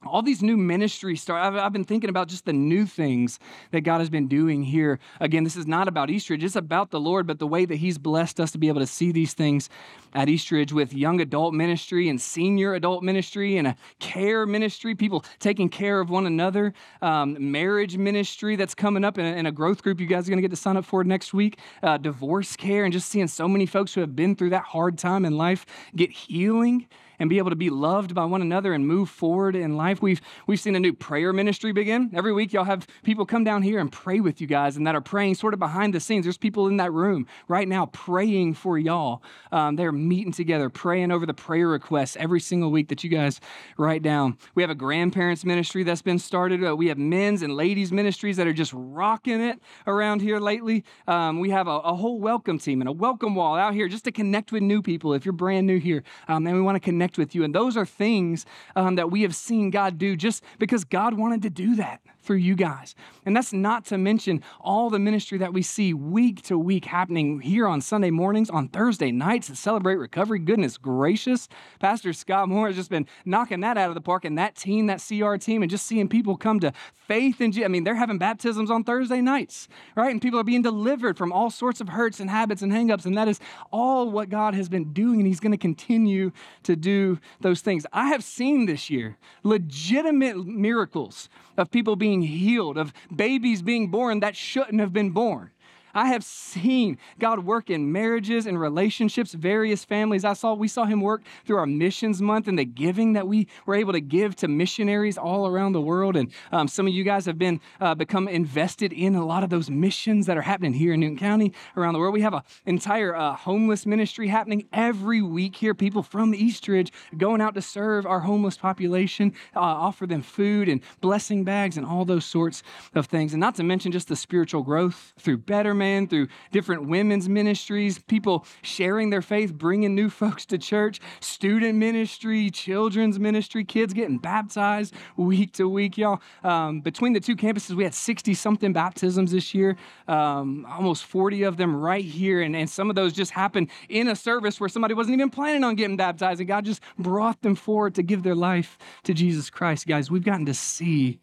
all 0.07 0.23
these 0.23 0.43
new 0.43 0.57
ministries 0.57 1.23
start. 1.23 1.43
I've, 1.43 1.57
I've, 1.57 1.73
been 1.73 1.85
thinking 1.85 2.11
about 2.11 2.29
just 2.29 2.45
the 2.45 2.53
new 2.53 2.87
things 2.87 3.39
that 3.73 3.83
God 3.83 3.99
has 3.99 4.11
been 4.11 4.29
doing 4.29 4.63
here. 4.63 4.99
Again, 5.21 5.45
this 5.45 5.57
is 5.57 5.67
not 5.67 5.89
about 5.89 6.11
Eastridge, 6.11 6.45
it's 6.45 6.57
about 6.57 6.91
the 6.91 7.01
Lord, 7.01 7.27
but 7.27 7.39
the 7.39 7.47
way 7.47 7.65
that 7.65 7.77
He's 7.77 7.99
blessed 7.99 8.41
us 8.41 8.53
to 8.53 8.59
be 8.59 8.69
able 8.69 8.81
to 8.81 8.87
see 8.87 9.13
these 9.13 9.35
things 9.35 9.69
at 10.15 10.29
Eastridge 10.29 10.73
with 10.73 10.93
young 10.93 11.21
adult 11.21 11.55
ministry 11.55 12.09
and 12.09 12.21
senior 12.21 12.75
adult 12.75 13.03
ministry 13.03 13.57
and 13.57 13.69
a 13.69 13.77
care 13.99 14.47
ministry, 14.47 14.95
people 14.95 15.25
taking 15.41 15.69
care 15.69 16.01
of 16.01 16.11
one 16.11 16.27
another, 16.27 16.73
um, 17.03 17.37
marriage 17.51 17.97
ministry 17.97 18.57
that's 18.57 18.75
coming 18.75 19.05
up 19.05 19.19
in 19.19 19.25
a, 19.25 19.37
in 19.37 19.47
a, 19.47 19.53
growth 19.53 19.83
group 19.83 20.01
you 20.01 20.07
guys 20.07 20.27
are 20.27 20.31
going 20.31 20.39
to 20.39 20.43
get 20.43 20.51
to 20.51 20.57
sign 20.57 20.77
up 20.77 20.85
for 20.85 21.05
next 21.05 21.35
week, 21.35 21.59
uh, 21.83 21.97
divorce 21.97 22.57
care, 22.57 22.85
and 22.85 22.93
just 22.93 23.09
seeing 23.09 23.29
so 23.29 23.49
many 23.49 23.67
folks 23.67 23.95
who 23.95 24.01
have 24.01 24.15
been 24.15 24.37
through 24.37 24.51
that 24.51 24.65
hard 24.65 24.99
time 24.99 25.25
in 25.25 25.37
life 25.37 25.67
get 25.97 26.11
healing 26.11 26.87
and 27.19 27.31
be 27.31 27.39
able 27.39 27.51
to 27.51 27.57
be 27.57 27.71
loved 27.71 28.15
by 28.15 28.25
one 28.25 28.43
another 28.43 28.73
and 28.73 28.87
move 28.87 29.09
forward 29.09 29.57
in 29.57 29.77
life. 29.77 30.03
We've 30.03 30.21
we've 30.47 30.61
seen 30.61 30.75
a 30.75 30.81
new 30.81 30.93
prayer 30.93 31.33
ministry 31.33 31.73
begin. 31.73 32.11
Every 32.15 32.33
week 32.33 32.53
y'all 32.53 32.65
have 32.65 32.87
people 33.03 33.27
come 33.27 33.45
down 33.45 33.63
here 33.63 33.79
and 33.79 33.91
pray 33.91 34.21
with 34.21 34.41
you 34.41 34.47
guys 34.47 34.77
and 34.77 34.87
that 34.87 34.95
are 34.95 35.01
praying 35.01 35.35
sort 35.37 35.55
of 35.55 35.61
behind 35.61 35.95
the 35.95 36.01
scenes. 36.01 36.25
There's 36.25 36.39
people 36.39 36.69
in 36.69 36.77
that 36.79 36.93
room 36.93 37.27
right 37.49 37.69
now 37.69 37.87
praying 37.87 38.55
for 38.55 38.79
y'all. 38.79 39.23
Um, 39.53 39.77
they're 39.77 39.93
meeting 39.93 40.33
together, 40.33 40.69
praying 40.71 41.11
over 41.11 41.27
the 41.27 41.35
prayer 41.35 41.69
requests 41.69 42.17
every 42.17 42.41
single 42.41 42.71
week 42.71 42.89
that 42.89 43.05
you 43.05 43.11
guys 43.11 43.41
write 43.77 44.03
down. 44.03 44.39
We 44.55 44.63
have 44.63 44.71
a 44.71 44.75
grandparents 44.75 45.45
ministry 45.45 45.83
that's 45.83 46.03
been 46.03 46.19
started. 46.19 46.65
Uh, 46.65 46.77
we 46.77 46.89
have 46.89 46.99
men's 46.99 47.43
and 47.43 47.55
ladies 47.55 47.93
ministries 47.93 48.37
that 48.37 48.47
are 48.47 48.53
just 48.53 48.73
rocking 48.75 49.41
it 49.41 49.61
around 49.87 50.21
here 50.21 50.39
lately. 50.41 50.85
Um, 51.07 51.41
we 51.41 51.51
have 51.51 51.69
a, 51.69 51.79
a, 51.79 51.95
whole 51.95 52.19
welcome 52.19 52.59
team 52.59 52.81
and 52.81 52.89
a 52.89 52.93
welcome 52.93 53.35
wall 53.35 53.57
out 53.57 53.75
here 53.75 53.89
just 53.89 54.05
to 54.05 54.13
connect 54.13 54.53
with 54.53 54.63
new 54.63 54.83
people 54.83 55.15
if 55.15 55.25
you're 55.25 55.33
brand 55.33 55.67
new 55.67 55.79
here. 55.79 56.03
Um, 56.29 56.47
and 56.47 56.57
we 56.57 56.63
want 56.63 56.77
to 56.77 56.81
connect 56.81 57.04
connect 57.05 57.19
with 57.19 57.35
you. 57.35 57.45
And 57.45 57.55
those 57.55 57.77
are 57.77 57.85
things 57.85 58.47
um, 58.77 58.95
that 58.97 59.11
we 59.11 59.23
have 59.23 59.35
seen 59.35 59.71
God 59.71 59.99
do 59.99 60.17
just 60.17 60.43
because 60.59 60.85
God 60.85 61.15
wanted 61.15 61.43
to 61.43 61.51
do 61.51 61.77
that 61.77 62.01
for 62.25 62.35
you 62.37 62.55
guys. 62.57 62.95
And 63.27 63.37
that's 63.37 63.53
not 63.53 63.85
to 63.87 63.99
mention 63.99 64.43
all 64.61 64.91
the 64.91 64.99
ministry 64.99 65.39
that 65.39 65.53
we 65.53 65.63
see 65.63 65.95
week 65.95 66.43
to 66.43 66.59
week 66.59 66.87
happening 66.87 67.41
here 67.41 67.67
on 67.67 67.81
Sunday 67.81 68.11
mornings, 68.11 68.51
on 68.51 68.69
Thursday 68.69 69.13
nights 69.13 69.49
to 69.49 69.57
celebrate 69.57 69.97
recovery. 69.97 70.39
Goodness 70.39 70.77
gracious. 70.79 71.49
Pastor 71.81 72.13
Scott 72.13 72.49
Moore 72.49 72.69
has 72.69 72.77
just 72.77 72.91
been 72.91 73.07
knocking 73.25 73.61
that 73.61 73.77
out 73.77 73.89
of 73.89 73.95
the 73.95 74.01
park 74.01 74.25
and 74.25 74.39
that 74.39 74.57
team, 74.57 74.87
that 74.87 75.05
CR 75.07 75.37
team, 75.37 75.63
and 75.63 75.71
just 75.71 75.87
seeing 75.87 76.09
people 76.09 76.37
come 76.37 76.61
to 76.61 76.73
faith 77.07 77.41
in 77.41 77.53
Jesus. 77.53 77.67
I 77.67 77.69
mean, 77.69 77.85
they're 77.85 77.95
having 77.95 78.19
baptisms 78.19 78.71
on 78.71 78.85
Thursday 78.85 79.21
nights, 79.21 79.69
right? 79.95 80.11
And 80.11 80.23
people 80.23 80.41
are 80.41 80.45
being 80.45 80.63
delivered 80.63 81.19
from 81.19 81.33
all 81.33 81.51
sorts 81.51 81.81
of 81.81 81.91
hurts 81.91 82.21
and 82.21 82.31
habits 82.31 82.63
and 82.63 82.73
hangups. 82.73 83.05
And 83.05 83.17
that 83.17 83.29
is 83.29 83.41
all 83.71 84.11
what 84.11 84.31
God 84.31 84.55
has 84.55 84.69
been 84.69 84.93
doing, 84.93 85.21
and 85.21 85.27
He's 85.27 85.41
going 85.41 85.53
to 85.53 85.59
continue 85.59 86.33
to 86.63 86.77
do 86.77 87.19
those 87.41 87.61
things. 87.61 87.87
I 87.93 88.09
have 88.09 88.25
seen 88.25 88.67
this 88.67 88.91
year 88.91 89.17
legitimate 89.43 90.47
miracles 90.47 91.29
of 91.57 91.71
people 91.71 91.97
being 91.97 92.23
healed, 92.23 92.77
of 92.79 92.93
babies 93.15 93.63
being 93.63 93.89
born 93.89 94.21
that 94.21 94.37
shouldn't 94.37 94.81
have 94.81 94.93
been 94.93 95.11
born. 95.11 95.51
I 95.95 96.09
have 96.09 96.25
seen 96.25 96.99
God 97.21 97.45
work 97.45 97.71
in 97.71 97.93
marriages 97.93 98.47
and 98.47 98.61
relationships, 98.61 99.33
various 99.33 99.85
families. 99.85 100.25
I 100.25 100.33
saw 100.33 100.55
we 100.55 100.67
saw 100.67 100.85
him 100.85 101.01
work 101.01 101.23
through 101.47 101.59
our 101.59 101.67
missions 101.67 102.21
month 102.21 102.49
and 102.49 102.59
the 102.59 102.65
giving 102.65 103.13
that 103.13 103.29
we 103.29 103.47
were 103.65 103.77
able 103.77 103.93
to 103.93 104.01
give 104.01 104.35
to 104.37 104.49
missionaries 104.49 105.17
all 105.17 105.47
around 105.47 105.73
the 105.73 105.81
world. 105.81 106.17
And 106.17 106.33
um, 106.51 106.67
some 106.67 106.89
of 106.89 106.93
you 106.93 107.05
guys 107.05 107.27
have 107.27 107.39
been 107.39 107.61
uh, 107.81 107.95
become 107.95 108.27
invested 108.27 108.93
in 108.93 109.15
a 109.15 109.25
lot 109.25 109.45
of 109.45 109.51
those 109.51 109.71
missions 109.71 110.27
that 110.27 110.37
are 110.37 110.43
happening 110.43 110.73
here 110.73 110.95
in 110.95 111.01
Newton 111.01 111.19
County 111.19 111.53
around 111.77 111.93
the 111.93 112.01
world. 112.01 112.13
We 112.13 112.23
have 112.23 112.35
an 112.35 112.43
entire 112.67 113.15
uh, 113.15 113.35
homeless 113.37 113.87
ministry 113.87 114.27
happening 114.27 114.67
every 114.73 115.23
week 115.23 115.55
here. 115.55 115.75
People 115.75 116.03
from 116.03 116.35
Eastridge 116.35 116.93
going 117.17 117.41
out 117.41 117.55
to 117.55 117.63
serve 117.63 118.05
our 118.05 118.21
homeless 118.21 118.57
population, 118.57 119.33
uh, 119.55 119.61
offer 119.61 120.09
them 120.09 120.23
food 120.23 120.69
and 120.69 120.81
blessing 121.01 121.45
bags 121.45 121.77
and 121.77 121.87
all 121.87 122.05
those 122.05 122.25
sorts 122.25 122.65
of 122.97 123.07
things. 123.07 123.33
And 123.33 123.41
not 123.41 123.55
to 123.57 123.63
mention 123.63 123.93
just 123.93 124.09
the 124.09 124.17
spiritual 124.17 124.63
growth 124.63 125.13
through 125.19 125.39
betterment 125.39 125.84
Man, 125.85 126.07
through 126.07 126.29
different 126.51 126.89
women's 126.89 127.29
ministries, 127.29 127.99
people 127.99 128.47
sharing 128.63 129.11
their 129.11 129.21
faith, 129.21 129.53
bringing 129.53 129.95
new 129.95 130.09
folks 130.09 130.47
to 130.47 130.57
church, 130.57 130.99
student 131.21 131.77
ministry, 131.77 132.49
children's 132.49 133.19
ministry, 133.21 133.65
kids 133.65 133.93
getting 133.93 134.17
baptized 134.17 134.95
week 135.19 135.53
to 135.53 135.69
week, 135.69 135.99
y'all. 135.99 136.23
Um, 136.43 136.81
between 136.81 137.13
the 137.13 137.21
two 137.21 137.37
campuses, 137.37 137.75
we 137.75 137.85
had 137.85 137.93
60 137.93 138.33
something 138.33 138.73
baptisms 138.73 139.33
this 139.33 139.53
year, 139.53 139.77
um, 140.09 140.67
almost 140.71 141.05
40 141.05 141.43
of 141.43 141.59
them 141.59 141.77
right 141.77 142.03
here. 142.03 142.41
And, 142.41 142.57
and 142.57 142.71
some 142.71 142.89
of 142.89 142.97
those 142.97 143.13
just 143.13 143.33
happened 143.33 143.69
in 143.91 144.09
a 144.09 144.17
service 144.17 144.59
where 144.59 144.71
somebody 144.71 144.95
wasn't 144.95 145.13
even 145.13 145.29
planning 145.29 145.65
on 145.65 145.75
getting 145.75 145.99
baptized, 145.99 146.41
and 146.41 146.49
God 146.49 146.65
just 146.65 146.81
brought 146.99 147.43
them 147.43 147.55
forward 147.55 147.95
to 147.97 148.03
give 148.03 148.23
their 148.23 148.35
life 148.35 148.79
to 149.03 149.13
Jesus 149.13 149.51
Christ. 149.51 149.87
Guys, 149.87 150.11
we've 150.11 150.25
gotten 150.25 150.47
to 150.47 150.55
see 150.55 151.21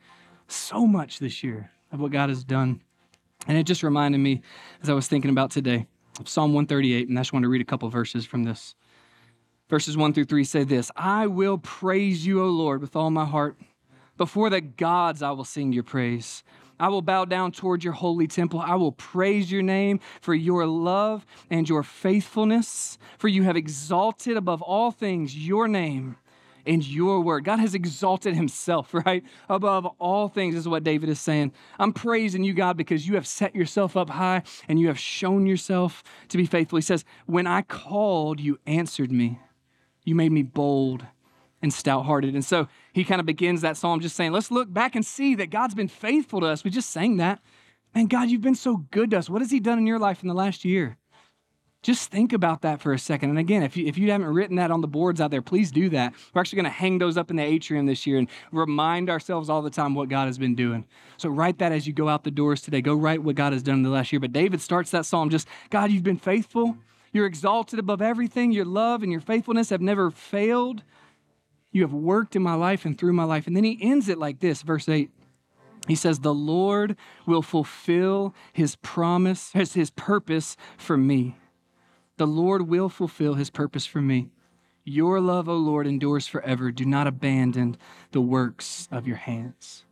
so 0.47 0.85
much 0.85 1.17
this 1.17 1.41
year 1.43 1.71
of 1.91 1.99
what 1.99 2.11
God 2.11 2.29
has 2.29 2.43
done. 2.43 2.81
And 3.47 3.57
it 3.57 3.63
just 3.63 3.83
reminded 3.83 4.19
me 4.19 4.41
as 4.81 4.89
I 4.89 4.93
was 4.93 5.07
thinking 5.07 5.31
about 5.31 5.51
today, 5.51 5.87
Psalm 6.25 6.53
138, 6.53 7.09
and 7.09 7.17
I 7.17 7.21
just 7.21 7.33
want 7.33 7.43
to 7.43 7.49
read 7.49 7.61
a 7.61 7.65
couple 7.65 7.89
verses 7.89 8.25
from 8.25 8.43
this. 8.43 8.75
Verses 9.69 9.95
1 9.95 10.13
through 10.13 10.25
3 10.25 10.43
say 10.43 10.63
this 10.63 10.91
I 10.95 11.27
will 11.27 11.57
praise 11.57 12.25
you, 12.25 12.43
O 12.43 12.47
Lord, 12.47 12.81
with 12.81 12.95
all 12.95 13.09
my 13.09 13.25
heart. 13.25 13.57
Before 14.17 14.49
the 14.49 14.61
gods, 14.61 15.23
I 15.23 15.31
will 15.31 15.45
sing 15.45 15.73
your 15.73 15.83
praise. 15.83 16.43
I 16.79 16.89
will 16.89 17.01
bow 17.01 17.25
down 17.25 17.51
toward 17.51 17.83
your 17.83 17.93
holy 17.93 18.27
temple. 18.27 18.59
I 18.59 18.75
will 18.75 18.91
praise 18.91 19.51
your 19.51 19.61
name 19.61 19.99
for 20.19 20.33
your 20.33 20.65
love 20.65 21.25
and 21.49 21.69
your 21.69 21.83
faithfulness, 21.83 22.97
for 23.19 23.27
you 23.27 23.43
have 23.43 23.55
exalted 23.55 24.35
above 24.35 24.61
all 24.61 24.91
things 24.91 25.37
your 25.37 25.67
name 25.67 26.17
and 26.65 26.85
your 26.85 27.21
word. 27.21 27.43
God 27.43 27.59
has 27.59 27.75
exalted 27.75 28.35
himself, 28.35 28.93
right? 29.05 29.23
Above 29.49 29.85
all 29.99 30.27
things, 30.27 30.55
is 30.55 30.67
what 30.67 30.83
David 30.83 31.09
is 31.09 31.19
saying. 31.19 31.53
I'm 31.79 31.93
praising 31.93 32.43
you, 32.43 32.53
God, 32.53 32.77
because 32.77 33.07
you 33.07 33.15
have 33.15 33.27
set 33.27 33.55
yourself 33.55 33.95
up 33.97 34.09
high 34.09 34.43
and 34.67 34.79
you 34.79 34.87
have 34.87 34.99
shown 34.99 35.45
yourself 35.45 36.03
to 36.29 36.37
be 36.37 36.45
faithful. 36.45 36.77
He 36.77 36.81
says, 36.81 37.05
When 37.25 37.47
I 37.47 37.61
called, 37.61 38.39
you 38.39 38.59
answered 38.65 39.11
me. 39.11 39.39
You 40.03 40.15
made 40.15 40.31
me 40.31 40.43
bold 40.43 41.05
and 41.61 41.73
stout 41.73 42.05
hearted. 42.05 42.33
And 42.33 42.43
so 42.43 42.67
he 42.93 43.03
kind 43.03 43.19
of 43.19 43.25
begins 43.25 43.61
that 43.61 43.77
psalm 43.77 43.99
just 43.99 44.15
saying, 44.15 44.31
Let's 44.31 44.51
look 44.51 44.71
back 44.71 44.95
and 44.95 45.05
see 45.05 45.35
that 45.35 45.49
God's 45.49 45.75
been 45.75 45.87
faithful 45.87 46.41
to 46.41 46.47
us. 46.47 46.63
We 46.63 46.71
just 46.71 46.89
sang 46.89 47.17
that. 47.17 47.39
Man, 47.93 48.07
God, 48.07 48.29
you've 48.29 48.41
been 48.41 48.55
so 48.55 48.77
good 48.91 49.11
to 49.11 49.17
us. 49.17 49.29
What 49.29 49.41
has 49.41 49.51
he 49.51 49.59
done 49.59 49.77
in 49.77 49.87
your 49.87 49.99
life 49.99 50.21
in 50.21 50.27
the 50.27 50.33
last 50.33 50.63
year? 50.63 50.97
Just 51.83 52.11
think 52.11 52.31
about 52.31 52.61
that 52.61 52.79
for 52.79 52.93
a 52.93 52.99
second. 52.99 53.31
And 53.31 53.39
again, 53.39 53.63
if 53.63 53.75
you, 53.75 53.87
if 53.87 53.97
you 53.97 54.11
haven't 54.11 54.27
written 54.27 54.57
that 54.57 54.69
on 54.69 54.81
the 54.81 54.87
boards 54.87 55.19
out 55.19 55.31
there, 55.31 55.41
please 55.41 55.71
do 55.71 55.89
that. 55.89 56.13
We're 56.33 56.41
actually 56.41 56.57
going 56.57 56.65
to 56.65 56.77
hang 56.77 56.99
those 56.99 57.17
up 57.17 57.31
in 57.31 57.37
the 57.37 57.43
atrium 57.43 57.87
this 57.87 58.05
year 58.05 58.19
and 58.19 58.27
remind 58.51 59.09
ourselves 59.09 59.49
all 59.49 59.63
the 59.63 59.71
time 59.71 59.95
what 59.95 60.07
God 60.07 60.27
has 60.27 60.37
been 60.37 60.53
doing. 60.53 60.85
So 61.17 61.29
write 61.29 61.57
that 61.57 61.71
as 61.71 61.87
you 61.87 61.93
go 61.93 62.07
out 62.07 62.23
the 62.23 62.29
doors 62.29 62.61
today. 62.61 62.81
Go 62.81 62.93
write 62.93 63.23
what 63.23 63.35
God 63.35 63.53
has 63.53 63.63
done 63.63 63.75
in 63.75 63.83
the 63.83 63.89
last 63.89 64.11
year. 64.11 64.19
But 64.19 64.31
David 64.31 64.61
starts 64.61 64.91
that 64.91 65.07
psalm 65.07 65.31
just, 65.31 65.47
God, 65.71 65.91
you've 65.91 66.03
been 66.03 66.17
faithful. 66.17 66.77
You're 67.13 67.25
exalted 67.25 67.79
above 67.79 68.01
everything. 68.01 68.51
Your 68.51 68.65
love 68.65 69.01
and 69.01 69.11
your 69.11 69.21
faithfulness 69.21 69.71
have 69.71 69.81
never 69.81 70.11
failed. 70.11 70.83
You 71.71 71.81
have 71.81 71.93
worked 71.93 72.35
in 72.35 72.43
my 72.43 72.53
life 72.53 72.85
and 72.85 72.95
through 72.95 73.13
my 73.13 73.23
life. 73.23 73.47
And 73.47 73.55
then 73.55 73.63
he 73.63 73.79
ends 73.81 74.07
it 74.07 74.19
like 74.19 74.39
this, 74.39 74.61
verse 74.61 74.87
8. 74.87 75.09
He 75.87 75.95
says, 75.95 76.19
The 76.19 76.33
Lord 76.33 76.95
will 77.25 77.41
fulfill 77.41 78.35
his 78.53 78.75
promise, 78.77 79.51
his, 79.53 79.73
his 79.73 79.89
purpose 79.89 80.55
for 80.77 80.95
me. 80.95 81.37
The 82.21 82.27
Lord 82.27 82.67
will 82.67 82.87
fulfill 82.87 83.33
his 83.33 83.49
purpose 83.49 83.87
for 83.87 83.99
me. 83.99 84.29
Your 84.83 85.19
love, 85.19 85.49
O 85.49 85.55
Lord, 85.55 85.87
endures 85.87 86.27
forever. 86.27 86.71
Do 86.71 86.85
not 86.85 87.07
abandon 87.07 87.77
the 88.11 88.21
works 88.21 88.87
of 88.91 89.07
your 89.07 89.15
hands. 89.15 89.85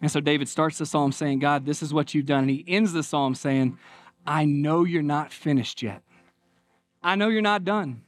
And 0.00 0.08
so 0.08 0.20
David 0.20 0.48
starts 0.48 0.78
the 0.78 0.86
psalm 0.86 1.10
saying, 1.10 1.40
God, 1.40 1.66
this 1.66 1.82
is 1.82 1.92
what 1.92 2.14
you've 2.14 2.26
done. 2.26 2.42
And 2.42 2.50
he 2.50 2.64
ends 2.68 2.92
the 2.92 3.02
psalm 3.02 3.34
saying, 3.34 3.76
I 4.24 4.44
know 4.44 4.84
you're 4.84 5.02
not 5.02 5.32
finished 5.32 5.82
yet. 5.82 6.02
I 7.02 7.16
know 7.16 7.26
you're 7.26 7.42
not 7.42 7.64
done. 7.64 8.02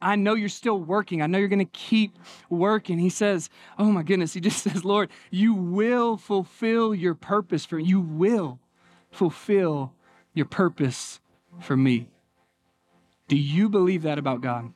I 0.00 0.16
know 0.16 0.32
you're 0.32 0.48
still 0.48 0.80
working. 0.80 1.20
I 1.20 1.26
know 1.26 1.36
you're 1.36 1.48
going 1.48 1.58
to 1.58 1.66
keep 1.66 2.18
working. 2.48 2.98
He 2.98 3.10
says, 3.10 3.50
Oh 3.76 3.92
my 3.92 4.02
goodness. 4.02 4.32
He 4.32 4.40
just 4.48 4.62
says, 4.62 4.82
Lord, 4.82 5.10
you 5.30 5.52
will 5.52 6.16
fulfill 6.16 6.94
your 6.94 7.14
purpose 7.14 7.66
for 7.66 7.76
me. 7.76 7.84
you 7.84 8.00
will 8.00 8.60
fulfill 9.10 9.92
your 10.32 10.46
purpose 10.46 11.20
for 11.60 11.76
me. 11.76 12.08
Do 13.28 13.36
you 13.36 13.68
believe 13.68 14.02
that 14.02 14.18
about 14.18 14.40
God? 14.40 14.72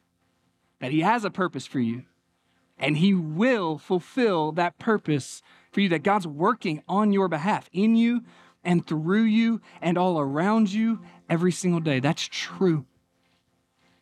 That 0.80 0.92
He 0.92 1.00
has 1.00 1.24
a 1.24 1.30
purpose 1.30 1.66
for 1.66 1.80
you 1.80 2.04
and 2.82 2.98
He 2.98 3.14
will 3.14 3.78
fulfill 3.78 4.52
that 4.52 4.78
purpose 4.78 5.40
for 5.70 5.80
you, 5.80 5.88
that 5.90 6.02
God's 6.02 6.26
working 6.26 6.82
on 6.88 7.12
your 7.12 7.28
behalf, 7.28 7.70
in 7.72 7.94
you 7.94 8.22
and 8.64 8.86
through 8.86 9.22
you 9.22 9.60
and 9.80 9.96
all 9.96 10.20
around 10.20 10.72
you 10.72 11.00
every 11.30 11.52
single 11.52 11.80
day. 11.80 12.00
That's 12.00 12.28
true. 12.28 12.84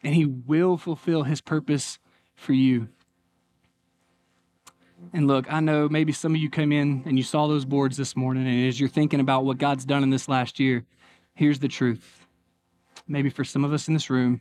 And 0.02 0.14
He 0.14 0.24
will 0.24 0.78
fulfill 0.78 1.24
His 1.24 1.40
purpose 1.40 1.98
for 2.34 2.54
you. 2.54 2.88
And 5.12 5.26
look, 5.26 5.50
I 5.52 5.60
know 5.60 5.88
maybe 5.88 6.12
some 6.12 6.34
of 6.34 6.40
you 6.40 6.50
came 6.50 6.72
in 6.72 7.02
and 7.06 7.18
you 7.18 7.22
saw 7.22 7.46
those 7.46 7.64
boards 7.64 7.96
this 7.96 8.16
morning, 8.16 8.46
and 8.46 8.68
as 8.68 8.80
you're 8.80 8.88
thinking 8.88 9.20
about 9.20 9.44
what 9.44 9.58
God's 9.58 9.84
done 9.84 10.02
in 10.02 10.10
this 10.10 10.28
last 10.28 10.58
year, 10.58 10.84
here's 11.34 11.58
the 11.58 11.68
truth. 11.68 12.19
Maybe 13.10 13.28
for 13.28 13.42
some 13.42 13.64
of 13.64 13.72
us 13.72 13.88
in 13.88 13.94
this 13.94 14.08
room, 14.08 14.40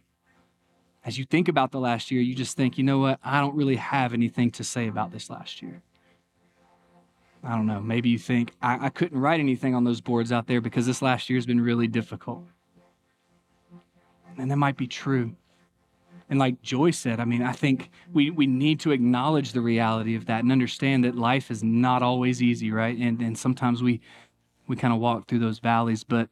as 1.04 1.18
you 1.18 1.26
think 1.26 1.48
about 1.48 1.72
the 1.72 1.80
last 1.80 2.12
year, 2.12 2.22
you 2.22 2.36
just 2.36 2.56
think, 2.56 2.78
you 2.78 2.84
know 2.84 3.00
what? 3.00 3.20
I 3.24 3.42
don't 3.42 3.56
really 3.56 3.78
have 3.78 4.14
anything 4.14 4.52
to 4.52 4.64
say 4.64 4.88
about 4.88 5.12
this 5.12 5.28
last 5.28 5.64
year. 5.64 5.82
I 7.44 7.56
don't 7.56 7.66
know. 7.66 7.82
Maybe 7.82 8.10
you 8.10 8.20
think, 8.20 8.54
I, 8.62 8.86
I 8.86 8.90
couldn't 8.90 9.20
write 9.20 9.40
anything 9.40 9.74
on 9.74 9.86
those 9.86 10.02
boards 10.02 10.32
out 10.32 10.46
there 10.46 10.62
because 10.62 10.86
this 10.86 11.02
last 11.02 11.32
year 11.32 11.38
has 11.38 11.48
been 11.48 11.60
really 11.60 11.88
difficult. 11.88 12.44
And 14.38 14.52
that 14.52 14.58
might 14.58 14.78
be 14.78 14.88
true. 14.88 15.36
And 16.30 16.38
like 16.38 16.62
Joy 16.62 16.92
said, 16.92 17.20
I 17.20 17.26
mean, 17.26 17.42
I 17.42 17.54
think 17.54 17.90
we, 18.14 18.30
we 18.30 18.46
need 18.46 18.80
to 18.82 18.92
acknowledge 18.92 19.54
the 19.54 19.62
reality 19.62 20.16
of 20.16 20.28
that 20.28 20.44
and 20.44 20.52
understand 20.52 21.06
that 21.06 21.16
life 21.16 21.50
is 21.50 21.64
not 21.64 22.04
always 22.04 22.44
easy, 22.44 22.72
right? 22.72 22.96
And, 22.96 23.20
and 23.20 23.36
sometimes 23.36 23.82
we, 23.82 24.00
we 24.68 24.76
kind 24.76 24.94
of 24.94 25.00
walk 25.00 25.28
through 25.28 25.40
those 25.40 25.58
valleys. 25.58 26.04
But 26.04 26.30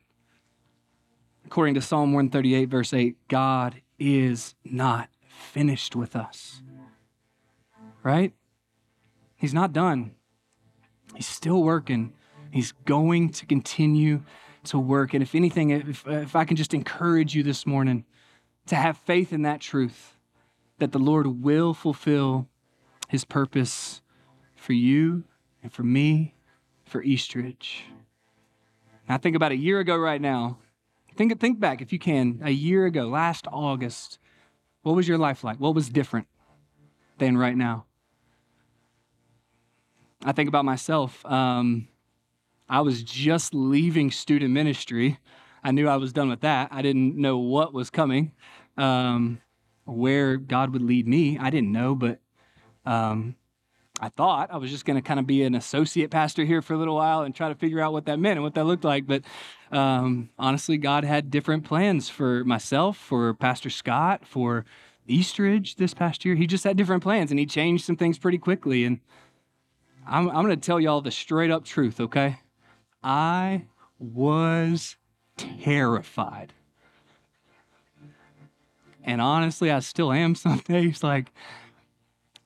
according 1.48 1.76
to 1.76 1.82
Psalm 1.82 2.12
138, 2.12 2.66
verse 2.66 2.94
8, 2.94 3.16
God 3.30 3.82
is 3.98 4.54
not 4.66 5.08
finished 5.30 5.96
with 5.96 6.14
us, 6.14 6.62
right? 8.04 8.34
He's 9.38 9.54
not 9.54 9.72
done. 9.72 10.12
He's 11.16 11.26
still 11.26 11.64
working. 11.64 12.14
He's 12.52 12.74
going 12.84 13.30
to 13.30 13.46
continue 13.46 14.24
to 14.66 14.78
work. 14.78 15.14
And 15.14 15.24
if 15.24 15.36
anything, 15.36 15.70
if, 15.70 16.06
if 16.06 16.36
I 16.36 16.44
can 16.44 16.58
just 16.58 16.74
encourage 16.74 17.34
you 17.34 17.44
this 17.44 17.66
morning, 17.66 18.04
to 18.66 18.76
have 18.76 18.98
faith 18.98 19.32
in 19.32 19.44
that 19.44 19.62
truth 19.62 20.18
that 20.80 20.92
the 20.92 21.00
Lord 21.00 21.42
will 21.42 21.74
fulfill 21.74 22.50
his 23.08 23.24
purpose 23.24 24.02
for 24.54 24.74
you 24.74 25.24
and 25.64 25.72
for 25.72 25.84
me, 25.84 26.36
for 26.84 27.02
Eastridge. 27.02 27.86
I 29.08 29.16
think 29.16 29.38
about 29.38 29.54
a 29.54 29.58
year 29.58 29.80
ago 29.80 29.96
right 29.96 30.20
now. 30.20 30.58
Think, 31.18 31.40
think 31.40 31.60
back, 31.60 31.82
if 31.82 31.92
you 31.92 31.98
can, 31.98 32.42
a 32.44 32.52
year 32.52 32.86
ago, 32.86 33.08
last 33.08 33.48
August. 33.52 34.20
What 34.84 34.96
was 34.96 35.08
your 35.08 35.18
life 35.18 35.44
like? 35.44 35.60
What 35.60 35.74
was 35.74 35.90
different 35.90 36.28
than 37.18 37.36
right 37.36 37.58
now? 37.58 37.86
I 40.24 40.32
think 40.32 40.48
about 40.48 40.64
myself. 40.64 41.26
Um, 41.26 41.88
I 42.70 42.82
was 42.82 43.02
just 43.02 43.56
leaving 43.56 44.12
student 44.12 44.54
ministry. 44.54 45.18
I 45.64 45.72
knew 45.72 45.88
I 45.88 45.96
was 45.96 46.14
done 46.14 46.30
with 46.30 46.42
that. 46.42 46.70
I 46.72 46.84
didn't 46.84 47.16
know 47.16 47.40
what 47.40 47.74
was 47.74 47.90
coming 47.90 48.34
um, 48.78 49.42
where 49.86 50.38
God 50.38 50.72
would 50.74 50.84
lead 50.84 51.08
me. 51.08 51.40
I 51.40 51.50
didn't 51.50 51.72
know, 51.72 51.96
but 51.96 52.20
um, 52.86 53.36
I 54.00 54.10
thought 54.10 54.50
I 54.52 54.58
was 54.58 54.70
just 54.70 54.86
going 54.86 54.96
to 54.96 55.02
kind 55.02 55.20
of 55.20 55.26
be 55.26 55.44
an 55.44 55.56
associate 55.56 56.12
pastor 56.12 56.46
here 56.46 56.62
for 56.62 56.74
a 56.74 56.78
little 56.78 56.96
while 56.96 57.22
and 57.22 57.34
try 57.34 57.50
to 57.50 57.56
figure 57.56 57.82
out 57.82 57.94
what 57.94 58.06
that 58.06 58.20
meant 58.20 58.38
and 58.38 58.44
what 58.44 58.54
that 58.54 58.66
looked 58.66 58.84
like. 58.84 59.08
But 59.08 59.24
um, 59.72 60.30
honestly, 60.38 60.78
God 60.78 61.04
had 61.04 61.32
different 61.32 61.64
plans 61.64 62.08
for 62.08 62.44
myself, 62.44 62.98
for 62.98 63.34
Pastor 63.34 63.70
Scott, 63.70 64.26
for 64.26 64.66
Eastridge 65.08 65.76
this 65.76 65.94
past 65.94 66.26
year. 66.26 66.36
He 66.36 66.46
just 66.46 66.64
had 66.64 66.78
different 66.78 67.02
plans 67.02 67.32
and 67.32 67.40
he 67.40 67.46
changed 67.46 67.86
some 67.86 67.96
things 67.96 68.20
pretty 68.20 68.38
quickly. 68.38 68.86
And 68.86 69.00
I'm, 70.06 70.30
I'm 70.30 70.46
going 70.46 70.50
to 70.50 70.58
tell 70.58 70.80
y'all 70.80 71.02
the 71.02 71.12
straight 71.12 71.50
up 71.50 71.66
truth, 71.66 72.00
okay? 72.00 72.40
I 73.04 73.66
was 74.00 74.96
terrified 75.38 76.54
and 79.08 79.22
honestly, 79.22 79.72
I 79.72 79.80
still 79.80 80.12
am 80.12 80.36
some 80.36 80.58
days. 80.68 81.02
Like, 81.02 81.32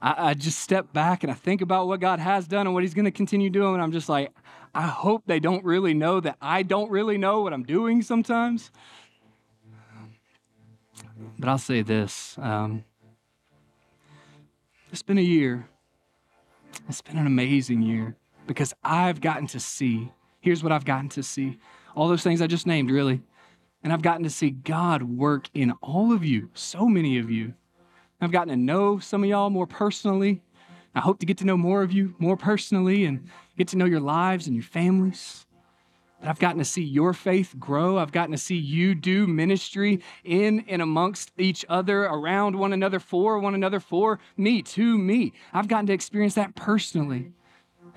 I, 0.01 0.29
I 0.29 0.33
just 0.33 0.59
step 0.59 0.91
back 0.93 1.23
and 1.23 1.31
I 1.31 1.35
think 1.35 1.61
about 1.61 1.87
what 1.87 1.99
God 1.99 2.19
has 2.19 2.47
done 2.47 2.67
and 2.67 2.73
what 2.73 2.83
He's 2.83 2.93
going 2.93 3.05
to 3.05 3.11
continue 3.11 3.49
doing. 3.49 3.75
And 3.75 3.83
I'm 3.83 3.91
just 3.91 4.09
like, 4.09 4.31
I 4.73 4.87
hope 4.87 5.23
they 5.25 5.39
don't 5.39 5.63
really 5.63 5.93
know 5.93 6.19
that 6.19 6.37
I 6.41 6.63
don't 6.63 6.89
really 6.89 7.17
know 7.17 7.41
what 7.41 7.53
I'm 7.53 7.63
doing 7.63 8.01
sometimes. 8.01 8.71
But 11.37 11.49
I'll 11.49 11.57
say 11.57 11.81
this 11.81 12.37
um, 12.39 12.83
it's 14.91 15.03
been 15.03 15.17
a 15.17 15.21
year. 15.21 15.67
It's 16.89 17.01
been 17.01 17.17
an 17.17 17.27
amazing 17.27 17.81
year 17.81 18.15
because 18.47 18.73
I've 18.83 19.21
gotten 19.21 19.47
to 19.47 19.59
see. 19.59 20.11
Here's 20.39 20.63
what 20.63 20.71
I've 20.71 20.85
gotten 20.85 21.09
to 21.09 21.23
see 21.23 21.59
all 21.95 22.07
those 22.07 22.23
things 22.23 22.41
I 22.41 22.47
just 22.47 22.67
named, 22.67 22.91
really. 22.91 23.21
And 23.83 23.91
I've 23.91 24.01
gotten 24.01 24.23
to 24.23 24.29
see 24.29 24.51
God 24.51 25.03
work 25.03 25.49
in 25.53 25.71
all 25.81 26.13
of 26.13 26.23
you, 26.23 26.49
so 26.53 26.87
many 26.87 27.17
of 27.17 27.31
you. 27.31 27.53
I've 28.21 28.31
gotten 28.31 28.49
to 28.49 28.55
know 28.55 28.99
some 28.99 29.23
of 29.23 29.29
y'all 29.29 29.49
more 29.49 29.65
personally. 29.65 30.43
I 30.93 30.99
hope 30.99 31.19
to 31.19 31.25
get 31.25 31.39
to 31.39 31.45
know 31.45 31.57
more 31.57 31.81
of 31.81 31.91
you 31.91 32.13
more 32.19 32.37
personally 32.37 33.05
and 33.05 33.27
get 33.57 33.67
to 33.69 33.77
know 33.77 33.85
your 33.85 33.99
lives 33.99 34.45
and 34.45 34.55
your 34.55 34.63
families. 34.63 35.47
But 36.19 36.29
I've 36.29 36.37
gotten 36.37 36.59
to 36.59 36.65
see 36.65 36.83
your 36.83 37.13
faith 37.13 37.55
grow. 37.57 37.97
I've 37.97 38.11
gotten 38.11 38.31
to 38.31 38.37
see 38.37 38.57
you 38.57 38.93
do 38.93 39.25
ministry 39.25 40.01
in 40.23 40.63
and 40.67 40.79
amongst 40.79 41.31
each 41.39 41.65
other, 41.67 42.03
around 42.03 42.55
one 42.55 42.73
another, 42.73 42.99
for 42.99 43.39
one 43.39 43.55
another, 43.55 43.79
for 43.79 44.19
me, 44.37 44.61
to 44.61 44.99
me. 44.99 45.33
I've 45.51 45.67
gotten 45.67 45.87
to 45.87 45.93
experience 45.93 46.35
that 46.35 46.55
personally. 46.55 47.31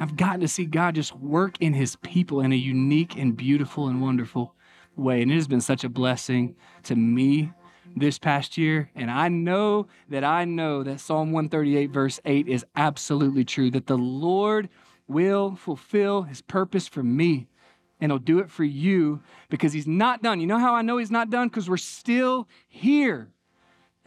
I've 0.00 0.16
gotten 0.16 0.40
to 0.40 0.48
see 0.48 0.64
God 0.64 0.94
just 0.94 1.14
work 1.14 1.56
in 1.60 1.74
his 1.74 1.96
people 1.96 2.40
in 2.40 2.50
a 2.50 2.56
unique 2.56 3.16
and 3.16 3.36
beautiful 3.36 3.88
and 3.88 4.00
wonderful 4.00 4.54
way. 4.96 5.20
And 5.20 5.30
it 5.30 5.34
has 5.34 5.46
been 5.46 5.60
such 5.60 5.84
a 5.84 5.90
blessing 5.90 6.56
to 6.84 6.96
me 6.96 7.52
this 7.96 8.18
past 8.18 8.58
year. 8.58 8.90
And 8.94 9.10
I 9.10 9.28
know 9.28 9.86
that 10.08 10.24
I 10.24 10.44
know 10.44 10.82
that 10.82 11.00
Psalm 11.00 11.32
138, 11.32 11.90
verse 11.90 12.20
8 12.24 12.48
is 12.48 12.64
absolutely 12.76 13.44
true 13.44 13.70
that 13.70 13.86
the 13.86 13.98
Lord 13.98 14.68
will 15.06 15.56
fulfill 15.56 16.22
his 16.22 16.42
purpose 16.42 16.88
for 16.88 17.02
me. 17.02 17.48
And 18.00 18.10
he'll 18.10 18.18
do 18.18 18.40
it 18.40 18.50
for 18.50 18.64
you 18.64 19.22
because 19.48 19.72
he's 19.72 19.86
not 19.86 20.22
done. 20.22 20.40
You 20.40 20.46
know 20.46 20.58
how 20.58 20.74
I 20.74 20.82
know 20.82 20.98
he's 20.98 21.10
not 21.10 21.30
done? 21.30 21.48
Because 21.48 21.70
we're 21.70 21.76
still 21.76 22.48
here. 22.68 23.28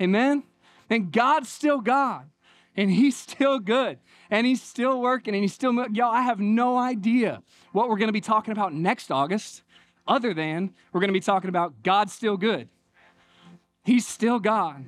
Amen? 0.02 0.44
And 0.90 1.12
God's 1.12 1.50
still 1.50 1.80
God. 1.80 2.30
And 2.76 2.92
he's 2.92 3.18
still 3.18 3.60
good. 3.60 3.98
And 4.30 4.46
he's 4.46 4.62
still 4.62 5.02
working. 5.02 5.34
And 5.34 5.44
he's 5.44 5.54
still, 5.54 5.74
y'all, 5.92 6.14
I 6.14 6.22
have 6.22 6.40
no 6.40 6.78
idea 6.78 7.42
what 7.72 7.90
we're 7.90 7.98
going 7.98 8.10
to 8.10 8.14
be 8.14 8.22
talking 8.22 8.52
about 8.52 8.74
next 8.74 9.10
August 9.10 9.64
other 10.08 10.34
than 10.34 10.74
we're 10.92 11.00
going 11.00 11.10
to 11.10 11.14
be 11.14 11.20
talking 11.20 11.50
about 11.50 11.82
God's 11.84 12.14
still 12.14 12.38
good. 12.38 12.70
He's 13.88 14.06
still 14.06 14.38
God. 14.38 14.84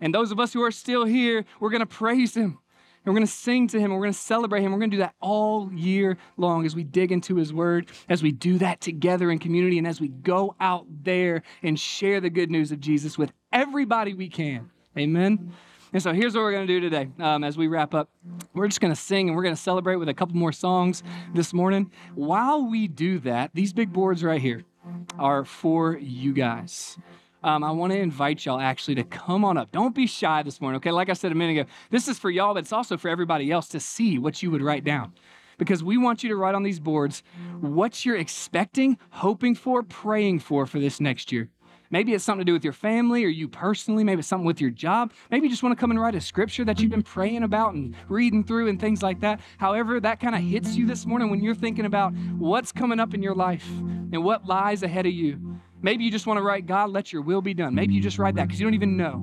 And 0.00 0.14
those 0.14 0.30
of 0.30 0.38
us 0.38 0.52
who 0.52 0.62
are 0.62 0.70
still 0.70 1.04
here, 1.04 1.44
we're 1.58 1.68
going 1.70 1.80
to 1.80 1.86
praise 1.86 2.36
Him. 2.36 2.60
And 3.04 3.12
we're 3.12 3.14
going 3.14 3.26
to 3.26 3.32
sing 3.32 3.66
to 3.68 3.76
Him. 3.76 3.86
And 3.86 3.94
we're 3.94 4.04
going 4.06 4.12
to 4.12 4.18
celebrate 4.18 4.62
Him. 4.62 4.70
We're 4.70 4.78
going 4.78 4.92
to 4.92 4.96
do 4.98 5.02
that 5.02 5.16
all 5.20 5.68
year 5.72 6.16
long 6.36 6.64
as 6.64 6.76
we 6.76 6.84
dig 6.84 7.10
into 7.10 7.34
His 7.34 7.52
Word, 7.52 7.90
as 8.08 8.22
we 8.22 8.30
do 8.30 8.56
that 8.58 8.80
together 8.80 9.32
in 9.32 9.40
community, 9.40 9.78
and 9.78 9.86
as 9.86 10.00
we 10.00 10.06
go 10.06 10.54
out 10.60 10.86
there 11.02 11.42
and 11.64 11.78
share 11.78 12.20
the 12.20 12.30
good 12.30 12.52
news 12.52 12.70
of 12.70 12.78
Jesus 12.78 13.18
with 13.18 13.32
everybody 13.52 14.14
we 14.14 14.28
can. 14.28 14.70
Amen. 14.96 15.52
And 15.92 16.00
so 16.00 16.12
here's 16.12 16.36
what 16.36 16.42
we're 16.42 16.52
going 16.52 16.68
to 16.68 16.72
do 16.72 16.88
today 16.88 17.08
um, 17.18 17.42
as 17.42 17.58
we 17.58 17.66
wrap 17.66 17.94
up. 17.94 18.10
We're 18.54 18.68
just 18.68 18.80
going 18.80 18.94
to 18.94 19.00
sing 19.00 19.26
and 19.26 19.36
we're 19.36 19.42
going 19.42 19.56
to 19.56 19.60
celebrate 19.60 19.96
with 19.96 20.08
a 20.08 20.14
couple 20.14 20.36
more 20.36 20.52
songs 20.52 21.02
this 21.34 21.52
morning. 21.52 21.90
While 22.14 22.70
we 22.70 22.86
do 22.86 23.18
that, 23.20 23.50
these 23.54 23.72
big 23.72 23.92
boards 23.92 24.22
right 24.22 24.40
here 24.40 24.62
are 25.18 25.44
for 25.44 25.98
you 25.98 26.32
guys. 26.32 26.96
Um, 27.42 27.64
I 27.64 27.70
want 27.70 27.92
to 27.92 27.98
invite 27.98 28.44
y'all 28.44 28.60
actually 28.60 28.96
to 28.96 29.04
come 29.04 29.44
on 29.44 29.56
up. 29.56 29.72
Don't 29.72 29.94
be 29.94 30.06
shy 30.06 30.42
this 30.42 30.60
morning, 30.60 30.76
okay? 30.76 30.90
Like 30.90 31.08
I 31.08 31.14
said 31.14 31.32
a 31.32 31.34
minute 31.34 31.58
ago, 31.58 31.70
this 31.90 32.06
is 32.06 32.18
for 32.18 32.30
y'all, 32.30 32.52
but 32.52 32.60
it's 32.60 32.72
also 32.72 32.98
for 32.98 33.08
everybody 33.08 33.50
else 33.50 33.68
to 33.68 33.80
see 33.80 34.18
what 34.18 34.42
you 34.42 34.50
would 34.50 34.62
write 34.62 34.84
down. 34.84 35.14
Because 35.56 35.82
we 35.82 35.96
want 35.96 36.22
you 36.22 36.28
to 36.30 36.36
write 36.36 36.54
on 36.54 36.62
these 36.62 36.80
boards 36.80 37.22
what 37.60 38.04
you're 38.04 38.16
expecting, 38.16 38.98
hoping 39.10 39.54
for, 39.54 39.82
praying 39.82 40.40
for 40.40 40.66
for 40.66 40.78
this 40.78 41.00
next 41.00 41.32
year. 41.32 41.48
Maybe 41.90 42.14
it's 42.14 42.22
something 42.22 42.46
to 42.46 42.48
do 42.48 42.52
with 42.52 42.62
your 42.62 42.72
family 42.72 43.24
or 43.24 43.28
you 43.28 43.48
personally. 43.48 44.04
Maybe 44.04 44.20
it's 44.20 44.28
something 44.28 44.46
with 44.46 44.60
your 44.60 44.70
job. 44.70 45.12
Maybe 45.30 45.46
you 45.46 45.50
just 45.50 45.62
want 45.62 45.76
to 45.76 45.80
come 45.80 45.90
and 45.90 46.00
write 46.00 46.14
a 46.14 46.20
scripture 46.20 46.64
that 46.64 46.78
you've 46.78 46.90
been 46.90 47.02
praying 47.02 47.42
about 47.42 47.74
and 47.74 47.96
reading 48.08 48.44
through 48.44 48.68
and 48.68 48.80
things 48.80 49.02
like 49.02 49.20
that. 49.20 49.40
However, 49.58 49.98
that 49.98 50.20
kind 50.20 50.36
of 50.36 50.40
hits 50.40 50.76
you 50.76 50.86
this 50.86 51.04
morning 51.04 51.30
when 51.30 51.42
you're 51.42 51.54
thinking 51.54 51.86
about 51.86 52.12
what's 52.38 52.70
coming 52.70 53.00
up 53.00 53.12
in 53.12 53.22
your 53.22 53.34
life 53.34 53.66
and 53.68 54.22
what 54.22 54.46
lies 54.46 54.82
ahead 54.84 55.06
of 55.06 55.12
you. 55.12 55.60
Maybe 55.82 56.04
you 56.04 56.10
just 56.10 56.26
want 56.26 56.38
to 56.38 56.42
write, 56.42 56.66
God, 56.66 56.90
let 56.90 57.12
your 57.12 57.22
will 57.22 57.40
be 57.40 57.54
done. 57.54 57.74
Maybe 57.74 57.94
you 57.94 58.00
just 58.00 58.18
write 58.18 58.34
that 58.36 58.48
because 58.48 58.60
you 58.60 58.66
don't 58.66 58.74
even 58.74 58.96
know. 58.96 59.18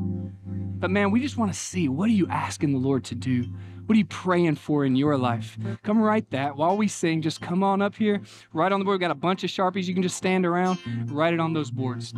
But 0.79 0.91
man, 0.91 1.11
we 1.11 1.19
just 1.19 1.37
want 1.37 1.51
to 1.51 1.57
see 1.57 1.89
what 1.89 2.09
are 2.09 2.13
you 2.13 2.27
asking 2.27 2.71
the 2.71 2.77
Lord 2.77 3.03
to 3.05 3.15
do? 3.15 3.45
What 3.85 3.95
are 3.95 3.99
you 3.99 4.05
praying 4.05 4.55
for 4.55 4.83
in 4.85 4.95
your 4.95 5.17
life? 5.17 5.57
Come 5.83 5.99
write 5.99 6.29
that 6.31 6.57
while 6.57 6.75
we 6.75 6.87
sing. 6.87 7.21
Just 7.21 7.41
come 7.41 7.63
on 7.63 7.81
up 7.81 7.95
here, 7.95 8.21
write 8.53 8.71
on 8.71 8.79
the 8.79 8.85
board. 8.85 8.95
We've 8.95 9.01
got 9.01 9.11
a 9.11 9.15
bunch 9.15 9.43
of 9.43 9.49
Sharpies. 9.49 9.85
You 9.85 9.93
can 9.93 10.03
just 10.03 10.17
stand 10.17 10.45
around, 10.45 10.77
write 11.09 11.33
it 11.33 11.39
on 11.39 11.53
those 11.53 11.71
boards. 11.71 12.13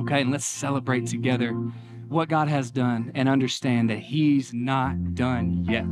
Okay, 0.00 0.22
and 0.22 0.30
let's 0.30 0.46
celebrate 0.46 1.06
together 1.06 1.54
what 2.10 2.28
God 2.28 2.48
has 2.48 2.70
done 2.72 3.12
and 3.14 3.28
understand 3.28 3.88
that 3.88 4.00
He's 4.00 4.52
not 4.52 5.14
done 5.14 5.64
yet. 5.68 5.86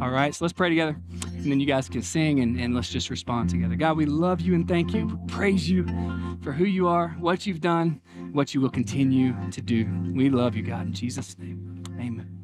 All 0.00 0.10
right, 0.10 0.32
so 0.32 0.44
let's 0.44 0.52
pray 0.52 0.68
together, 0.68 0.96
and 1.32 1.50
then 1.50 1.58
you 1.58 1.66
guys 1.66 1.88
can 1.88 2.02
sing 2.02 2.38
and, 2.40 2.58
and 2.58 2.74
let's 2.74 2.88
just 2.88 3.10
respond 3.10 3.50
together. 3.50 3.74
God, 3.74 3.96
we 3.96 4.06
love 4.06 4.40
you 4.40 4.54
and 4.54 4.66
thank 4.68 4.94
you. 4.94 5.06
We 5.06 5.16
praise 5.26 5.68
you 5.68 5.84
for 6.42 6.52
who 6.52 6.64
you 6.64 6.86
are, 6.86 7.08
what 7.18 7.46
you've 7.46 7.60
done, 7.60 8.00
what 8.32 8.54
you 8.54 8.60
will 8.60 8.70
continue 8.70 9.34
to 9.50 9.60
do. 9.60 9.86
We 10.14 10.30
love 10.30 10.54
you, 10.54 10.62
God, 10.62 10.86
in 10.86 10.92
Jesus' 10.92 11.36
name. 11.36 12.39